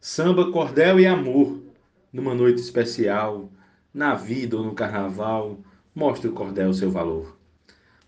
samba, 0.00 0.50
cordel 0.50 0.98
e 0.98 1.06
amor, 1.06 1.62
numa 2.12 2.34
noite 2.34 2.60
especial, 2.60 3.48
na 3.94 4.16
vida 4.16 4.56
ou 4.56 4.64
no 4.64 4.74
carnaval, 4.74 5.60
mostre 5.94 6.28
o 6.28 6.32
cordel 6.32 6.74
seu 6.74 6.90
valor. 6.90 7.38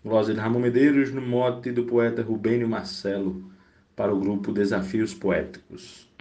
Glosa 0.03 0.33
de 0.33 0.41
Ramon 0.41 0.59
Medeiros, 0.59 1.09
no 1.13 1.21
mote 1.21 1.71
do 1.71 1.85
poeta 1.85 2.21
Rubênio 2.21 2.67
Marcelo, 2.67 3.49
para 3.95 4.13
o 4.13 4.19
grupo 4.19 4.51
Desafios 4.51 5.13
Poéticos. 5.13 6.12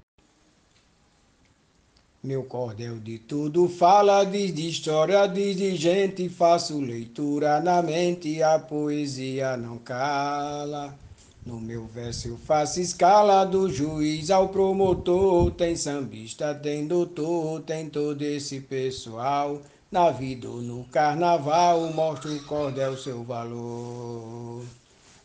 Meu 2.25 2.45
cordel 2.45 3.01
de 3.01 3.19
tudo 3.19 3.69
fala, 3.69 4.23
diz 4.23 4.55
de 4.55 4.69
história, 4.69 5.27
diz 5.27 5.57
de 5.57 5.75
gente, 5.75 6.29
faço 6.29 6.79
leitura 6.79 7.61
na 7.61 7.83
mente, 7.83 8.41
a 8.41 8.61
poesia 8.61 9.57
não 9.57 9.77
cala. 9.77 10.97
No 11.45 11.61
meu 11.61 11.85
verso 11.85 12.29
eu 12.29 12.37
faço 12.37 12.81
escala 12.81 13.45
do 13.45 13.69
juiz 13.69 14.31
ao 14.31 14.51
promotor, 14.51 15.51
tem 15.51 15.75
sambista, 15.75 16.55
tem 16.55 16.87
doutor, 16.87 17.61
tem 17.63 17.91
todo 17.91 18.23
esse 18.23 18.61
pessoal. 18.61 19.61
Na 19.91 20.13
vida 20.13 20.49
ou 20.49 20.63
no 20.63 20.85
carnaval, 20.85 21.93
mostra 21.93 22.31
o 22.31 22.45
cordel 22.45 22.97
seu 22.97 23.25
valor. 23.25 24.63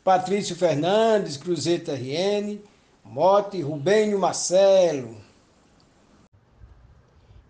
Patrício 0.04 0.56
Fernandes, 0.56 1.38
Cruzeta 1.38 1.94
RN, 1.94 2.58
Mote 3.06 3.62
Rubênio 3.62 4.18
Marcelo. 4.18 5.27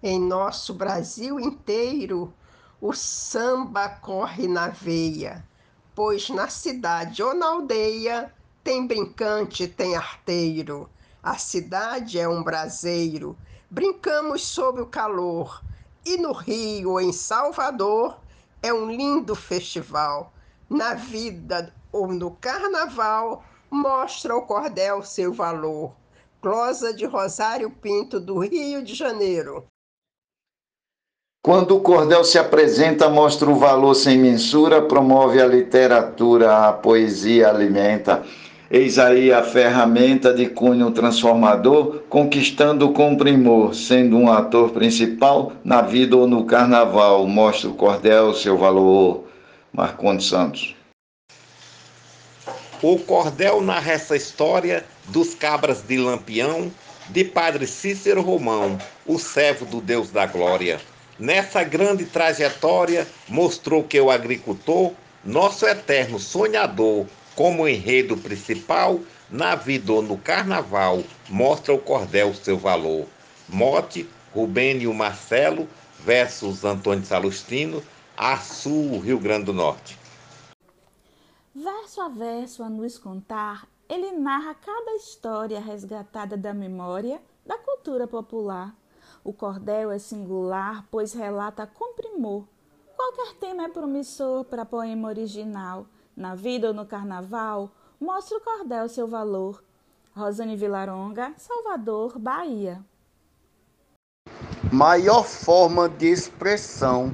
Em 0.10 0.22
nosso 0.22 0.74
Brasil 0.74 1.38
inteiro, 1.38 2.34
o 2.80 2.93
samba 2.93 3.89
corre 3.89 4.48
na 4.48 4.70
veia, 4.70 5.46
pois 5.93 6.30
na 6.30 6.48
cidade 6.48 7.22
ou 7.22 7.34
na 7.34 7.48
aldeia 7.48 8.34
tem 8.63 8.88
brincante, 8.88 9.67
tem 9.67 9.98
arteiro. 9.98 10.89
A 11.22 11.38
cidade 11.38 12.17
é 12.17 12.26
um 12.26 12.41
braseiro, 12.41 13.38
brincamos 13.70 14.43
sob 14.43 14.80
o 14.80 14.86
calor. 14.86 15.62
E 16.06 16.15
no 16.15 16.32
Rio, 16.32 17.02
em 17.02 17.12
Salvador, 17.12 18.17
é 18.63 18.74
um 18.74 18.89
lindo 18.89 19.36
festival. 19.36 20.32
Na 20.70 20.93
vida 20.93 21.76
ou 21.91 22.08
no 22.08 22.32
carnaval, 22.32 23.43
mostra 23.70 24.34
o 24.38 24.43
cordel 24.43 25.04
seu 25.04 25.34
valor. 25.34 25.93
Glosa 26.41 26.93
de 26.93 27.06
Rosário 27.06 27.70
Pinto, 27.70 28.22
do 28.22 28.39
Rio 28.39 28.82
de 28.82 28.96
Janeiro. 28.96 29.67
Quando 31.47 31.78
o 31.78 31.80
cordel 31.80 32.26
se 32.26 32.38
apresenta, 32.38 33.08
mostra 33.08 33.50
o 33.50 33.56
valor 33.56 33.95
sem 33.95 34.17
mensura, 34.17 34.82
promove 34.82 35.41
a 35.41 35.47
literatura, 35.47 36.67
a 36.67 36.73
poesia 36.73 37.47
alimenta. 37.47 38.23
Eis 38.69 39.00
aí 39.00 39.32
a 39.32 39.41
ferramenta 39.41 40.34
de 40.34 40.47
cunho 40.47 40.91
transformador, 40.91 42.02
conquistando 42.10 42.91
com 42.91 43.15
primor, 43.15 43.73
sendo 43.73 44.17
um 44.17 44.30
ator 44.30 44.71
principal 44.71 45.54
na 45.63 45.82
vida 45.82 46.17
ou 46.17 46.28
no 46.28 46.43
carnaval. 46.43 47.26
Mostra 47.26 47.69
o 47.69 47.76
cordel 47.76 48.34
seu 48.34 48.58
valor. 48.58 49.23
Marcondes 49.71 50.28
Santos. 50.28 50.76
O 52.82 53.00
cordel 53.00 53.62
narra 53.62 53.93
essa 53.93 54.17
história 54.17 54.84
dos 55.08 55.34
cabras 55.34 55.82
de 55.82 55.97
Lampião, 55.97 56.69
de 57.08 57.23
Padre 57.23 57.65
Cícero 57.65 58.21
Romão, 58.21 58.78
o 59.06 59.17
servo 59.17 59.65
do 59.65 59.80
Deus 59.80 60.12
da 60.12 60.26
Glória. 60.26 60.78
Nessa 61.19 61.63
grande 61.63 62.06
trajetória, 62.06 63.08
mostrou 63.27 63.84
que 63.84 63.99
o 63.99 64.12
agricultor, 64.12 64.93
nosso 65.25 65.65
eterno 65.65 66.19
sonhador, 66.19 67.08
como 67.36 67.67
enredo 67.67 68.15
principal, 68.15 68.99
na 69.30 69.56
vida 69.56 69.91
ou 69.91 70.01
no 70.01 70.17
carnaval, 70.17 71.03
mostra 71.27 71.73
o 71.73 71.80
cordel 71.80 72.34
seu 72.36 72.58
valor. 72.58 73.08
Mote, 73.49 74.08
Rubênio 74.34 74.93
Marcelo, 74.93 75.67
versus 75.99 76.63
Antônio 76.63 77.06
Salustino, 77.06 77.84
Açu, 78.15 78.99
Rio 78.99 79.19
Grande 79.19 79.45
do 79.45 79.53
Norte. 79.53 79.97
Verso 81.53 82.01
a 82.01 82.10
verso 82.10 82.63
a 82.63 82.69
nos 82.69 82.99
contar, 82.99 83.67
ele 83.89 84.12
narra 84.12 84.53
cada 84.53 84.95
história 84.95 85.60
resgatada 85.60 86.38
da 86.38 86.53
memória 86.53 87.19
da 87.43 87.58
cultura 87.58 88.06
popular. 88.06 88.75
O 89.27 89.33
cordel 89.33 89.91
é 89.91 89.99
singular, 89.99 90.85
pois 90.89 91.11
relata 91.11 91.67
com 91.67 91.93
primor. 91.93 92.45
Qualquer 92.95 93.33
tema 93.33 93.65
é 93.65 93.67
promissor 93.67 94.45
para 94.45 94.63
poema 94.63 95.09
original 95.09 95.85
na 96.15 96.33
vida 96.33 96.69
ou 96.69 96.73
no 96.73 96.85
carnaval, 96.85 97.69
mostra 97.99 98.37
o 98.37 98.41
cordel 98.41 98.87
seu 98.87 99.05
valor. 99.05 99.61
Rosane 100.15 100.55
Vilaronga, 100.55 101.33
Salvador, 101.35 102.17
Bahia. 102.17 102.79
Maior 104.71 105.25
forma 105.25 105.89
de 105.89 106.07
expressão 106.07 107.11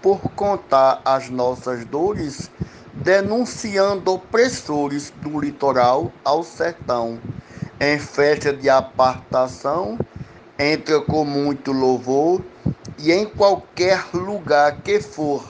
por 0.00 0.20
contar 0.36 1.02
as 1.04 1.28
nossas 1.28 1.84
dores, 1.84 2.52
denunciando 2.94 4.12
opressores 4.12 5.10
do 5.20 5.40
litoral 5.40 6.12
ao 6.24 6.44
sertão. 6.44 7.20
Em 7.80 7.98
festa 7.98 8.52
de 8.52 8.70
apartação, 8.70 9.98
entra 10.62 11.00
com 11.00 11.24
muito 11.24 11.72
louvor 11.72 12.40
e 12.98 13.10
em 13.10 13.26
qualquer 13.26 14.04
lugar 14.14 14.78
que 14.82 15.00
for 15.00 15.44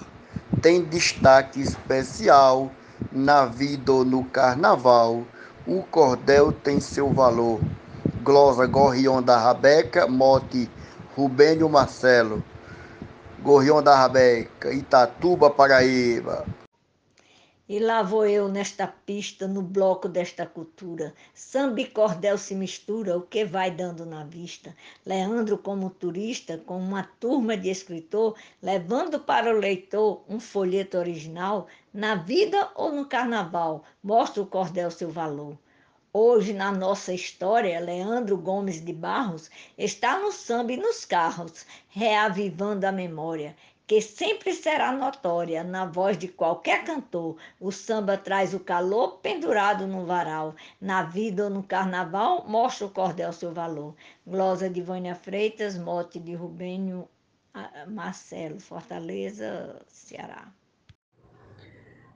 tem 0.62 0.82
destaque 0.84 1.60
especial 1.60 2.70
na 3.10 3.44
vida 3.44 3.92
ou 3.92 4.04
no 4.04 4.24
carnaval. 4.24 5.22
O 5.66 5.82
cordel 5.82 6.52
tem 6.52 6.80
seu 6.80 7.12
valor. 7.12 7.60
Glosa 8.22 8.66
Gorrião 8.66 9.22
da 9.22 9.38
Rabeca, 9.38 10.06
mote 10.06 10.70
Rubênio 11.16 11.68
Marcelo. 11.68 12.42
Gorrião 13.42 13.82
da 13.82 13.96
Rabeca, 13.96 14.72
Itatuba, 14.72 15.50
Paraíba. 15.50 16.44
E 17.68 17.78
lá 17.78 18.02
vou 18.02 18.26
eu 18.26 18.48
nesta 18.48 18.88
pista, 18.88 19.46
no 19.46 19.62
bloco 19.62 20.08
desta 20.08 20.44
cultura. 20.44 21.14
Samba 21.32 21.80
e 21.80 21.86
cordel 21.86 22.36
se 22.36 22.56
mistura, 22.56 23.16
o 23.16 23.22
que 23.22 23.44
vai 23.44 23.70
dando 23.70 24.04
na 24.04 24.24
vista. 24.24 24.74
Leandro, 25.06 25.56
como 25.56 25.88
turista, 25.88 26.58
com 26.58 26.76
uma 26.76 27.04
turma 27.20 27.56
de 27.56 27.70
escritor, 27.70 28.36
levando 28.60 29.20
para 29.20 29.54
o 29.54 29.58
leitor 29.58 30.24
um 30.28 30.40
folheto 30.40 30.98
original, 30.98 31.68
na 31.94 32.16
vida 32.16 32.68
ou 32.74 32.90
no 32.90 33.06
carnaval, 33.06 33.84
mostra 34.02 34.42
o 34.42 34.46
cordel 34.46 34.90
seu 34.90 35.10
valor. 35.10 35.56
Hoje, 36.12 36.52
na 36.52 36.70
nossa 36.72 37.14
história, 37.14 37.80
Leandro 37.80 38.36
Gomes 38.36 38.84
de 38.84 38.92
Barros 38.92 39.48
está 39.78 40.18
no 40.18 40.30
samba 40.32 40.72
e 40.72 40.76
nos 40.76 41.04
carros, 41.04 41.64
reavivando 41.88 42.86
a 42.86 42.92
memória 42.92 43.56
que 43.92 44.00
sempre 44.00 44.54
será 44.54 44.90
notória 44.90 45.62
na 45.62 45.84
voz 45.84 46.16
de 46.16 46.26
qualquer 46.26 46.82
cantor. 46.82 47.36
O 47.60 47.70
samba 47.70 48.16
traz 48.16 48.54
o 48.54 48.60
calor 48.60 49.18
pendurado 49.18 49.86
no 49.86 50.06
varal. 50.06 50.54
Na 50.80 51.02
vida 51.02 51.44
ou 51.44 51.50
no 51.50 51.62
carnaval, 51.62 52.46
mostra 52.48 52.86
o 52.86 52.90
cordel 52.90 53.34
seu 53.34 53.52
valor. 53.52 53.94
Glosa 54.26 54.70
de 54.70 54.80
Vânia 54.80 55.14
Freitas, 55.14 55.76
mote 55.76 56.18
de 56.18 56.34
Rubênio 56.34 57.06
Marcelo, 57.86 58.58
Fortaleza, 58.60 59.82
Ceará. 59.88 60.50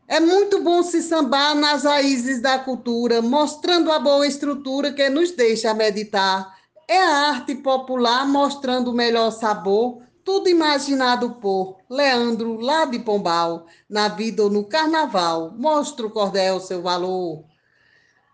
É 0.08 0.18
muito 0.18 0.62
bom 0.62 0.82
se 0.82 1.02
sambar 1.02 1.54
nas 1.54 1.84
raízes 1.84 2.40
da 2.40 2.58
cultura, 2.58 3.20
mostrando 3.20 3.92
a 3.92 3.98
boa 3.98 4.26
estrutura 4.26 4.94
que 4.94 5.10
nos 5.10 5.32
deixa 5.32 5.74
meditar. 5.74 6.56
É 6.88 6.96
a 6.96 7.28
arte 7.32 7.54
popular 7.56 8.26
mostrando 8.26 8.92
o 8.92 8.94
melhor 8.94 9.30
sabor 9.30 10.05
tudo 10.26 10.48
imaginado 10.48 11.36
por 11.36 11.76
Leandro, 11.88 12.58
lá 12.58 12.84
de 12.84 12.98
Pombal, 12.98 13.66
na 13.88 14.08
vida 14.08 14.42
ou 14.42 14.50
no 14.50 14.64
carnaval, 14.64 15.52
mostra 15.56 16.04
o 16.04 16.10
cordel 16.10 16.58
seu 16.58 16.82
valor. 16.82 17.44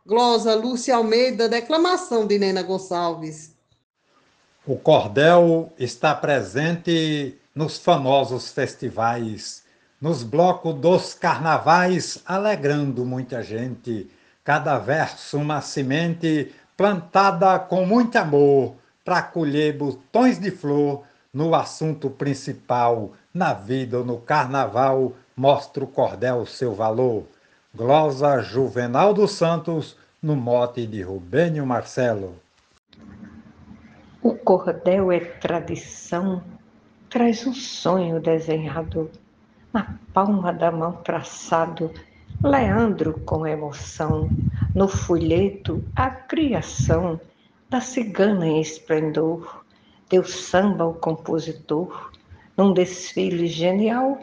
Glosa 0.06 0.54
Lúcia 0.54 0.96
Almeida, 0.96 1.50
declamação 1.50 2.26
de 2.26 2.38
Nena 2.38 2.62
Gonçalves. 2.62 3.54
O 4.66 4.74
cordel 4.74 5.70
está 5.78 6.14
presente 6.14 7.38
nos 7.54 7.76
famosos 7.76 8.50
festivais, 8.50 9.62
nos 10.00 10.22
blocos 10.22 10.74
dos 10.74 11.12
carnavais, 11.12 12.22
alegrando 12.24 13.04
muita 13.04 13.42
gente. 13.42 14.10
Cada 14.42 14.78
verso 14.78 15.36
uma 15.36 15.60
semente 15.60 16.54
plantada 16.74 17.58
com 17.58 17.84
muito 17.84 18.16
amor 18.16 18.76
para 19.04 19.20
colher 19.20 19.76
botões 19.76 20.38
de 20.38 20.50
flor 20.50 21.04
no 21.32 21.54
assunto 21.54 22.10
principal, 22.10 23.12
na 23.32 23.54
vida 23.54 23.98
ou 23.98 24.04
no 24.04 24.18
carnaval, 24.18 25.14
mostra 25.34 25.82
o 25.82 25.86
cordel 25.86 26.44
seu 26.44 26.74
valor. 26.74 27.24
Glosa 27.74 28.42
Juvenal 28.42 29.14
dos 29.14 29.32
Santos, 29.32 29.96
no 30.22 30.36
mote 30.36 30.86
de 30.86 31.00
Rubênio 31.00 31.64
Marcelo. 31.64 32.36
O 34.22 34.34
cordel 34.34 35.10
é 35.10 35.20
tradição, 35.20 36.44
traz 37.08 37.46
um 37.46 37.54
sonho 37.54 38.20
desenhado 38.20 39.10
na 39.72 39.98
palma 40.12 40.52
da 40.52 40.70
mão 40.70 40.92
traçado. 40.92 41.90
Leandro 42.44 43.18
com 43.24 43.46
emoção, 43.46 44.28
no 44.74 44.86
folheto 44.86 45.82
a 45.96 46.10
criação 46.10 47.18
da 47.70 47.80
cigana 47.80 48.46
em 48.46 48.60
esplendor, 48.60 49.61
deu 50.12 50.24
samba 50.24 50.84
ao 50.84 50.92
compositor, 50.92 52.12
num 52.54 52.74
desfile 52.74 53.46
genial, 53.46 54.22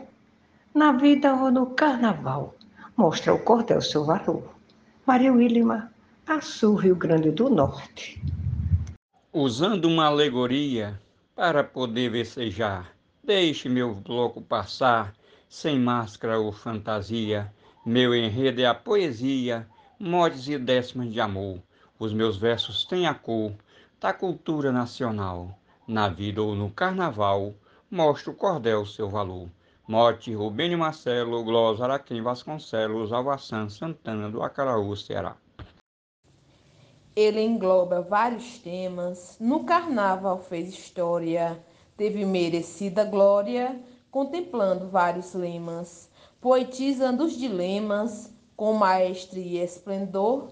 na 0.72 0.92
vida 0.92 1.34
ou 1.34 1.50
no 1.50 1.66
carnaval, 1.66 2.54
mostra 2.96 3.34
o 3.34 3.40
cordel 3.40 3.82
seu 3.82 4.06
valor. 4.06 4.54
Maria 5.08 5.34
Willima, 5.34 5.92
Açu, 6.28 6.76
Rio 6.76 6.96
Grande 6.96 7.32
do 7.32 7.50
Norte. 7.50 8.22
Usando 9.34 9.86
uma 9.86 10.06
alegoria 10.06 11.02
para 11.36 11.64
poder 11.64 12.12
vecejar, 12.12 12.94
deixe 13.24 13.68
meu 13.68 13.96
bloco 13.96 14.44
passar, 14.44 15.16
sem 15.50 15.80
máscara 15.80 16.40
ou 16.40 16.52
fantasia. 16.52 17.52
Meu 17.84 18.14
enredo 18.14 18.62
é 18.62 18.68
a 18.68 18.76
poesia, 18.76 19.68
modes 20.00 20.48
e 20.48 20.60
décimas 20.60 21.12
de 21.12 21.20
amor. 21.20 21.58
Os 21.98 22.14
meus 22.14 22.38
versos 22.38 22.86
têm 22.86 23.08
a 23.08 23.16
cor 23.16 23.54
da 24.00 24.14
cultura 24.14 24.72
nacional. 24.72 25.59
Na 25.90 26.08
vida 26.08 26.40
ou 26.40 26.54
no 26.54 26.70
carnaval, 26.70 27.56
mostra 27.90 28.30
o 28.30 28.36
cordel 28.36 28.86
seu 28.86 29.10
valor. 29.10 29.50
Mote, 29.88 30.32
Rubênio 30.36 30.78
Marcelo, 30.78 31.44
Glosa, 31.44 31.84
Araquém, 31.84 32.22
Vasconcelos, 32.22 33.12
Alvaçã, 33.12 33.68
Santana, 33.68 34.30
do 34.30 34.44
Acaraú, 34.44 34.96
Ceará. 34.96 35.36
Ele 37.16 37.42
engloba 37.42 38.04
vários 38.04 38.60
temas. 38.60 39.36
No 39.40 39.64
carnaval 39.64 40.38
fez 40.38 40.70
história, 40.70 41.60
teve 41.98 42.24
merecida 42.24 43.04
glória, 43.04 43.82
contemplando 44.12 44.90
vários 44.90 45.34
lemas, 45.34 46.08
poetizando 46.40 47.24
os 47.24 47.36
dilemas, 47.36 48.32
com 48.56 48.74
maestria 48.74 49.62
e 49.62 49.66
esplendor, 49.66 50.50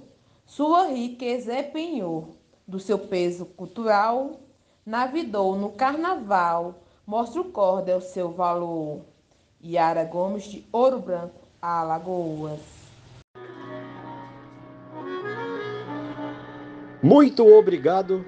sua 0.47 0.87
riqueza 0.87 1.53
é 1.53 1.61
penhor 1.61 2.29
do 2.67 2.79
seu 2.79 2.97
peso 2.97 3.45
cultural, 3.45 4.46
navidou 4.87 5.57
no 5.57 5.69
carnaval, 5.69 6.81
mostra 7.05 7.41
o 7.41 7.51
cordel 7.51 7.99
seu 7.99 8.31
valor. 8.31 9.01
Yara 9.61 10.05
Gomes 10.05 10.45
de 10.45 10.65
Ouro 10.71 10.99
Branco, 10.99 11.41
Alagoas. 11.61 12.61
Muito 17.03 17.45
obrigado 17.45 18.25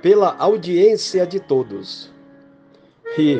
pela 0.00 0.36
audiência 0.36 1.26
de 1.26 1.40
todos. 1.40 2.12
E 3.18 3.38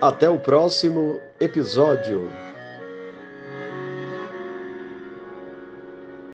até 0.00 0.28
o 0.28 0.40
próximo 0.40 1.20
episódio. 1.38 2.28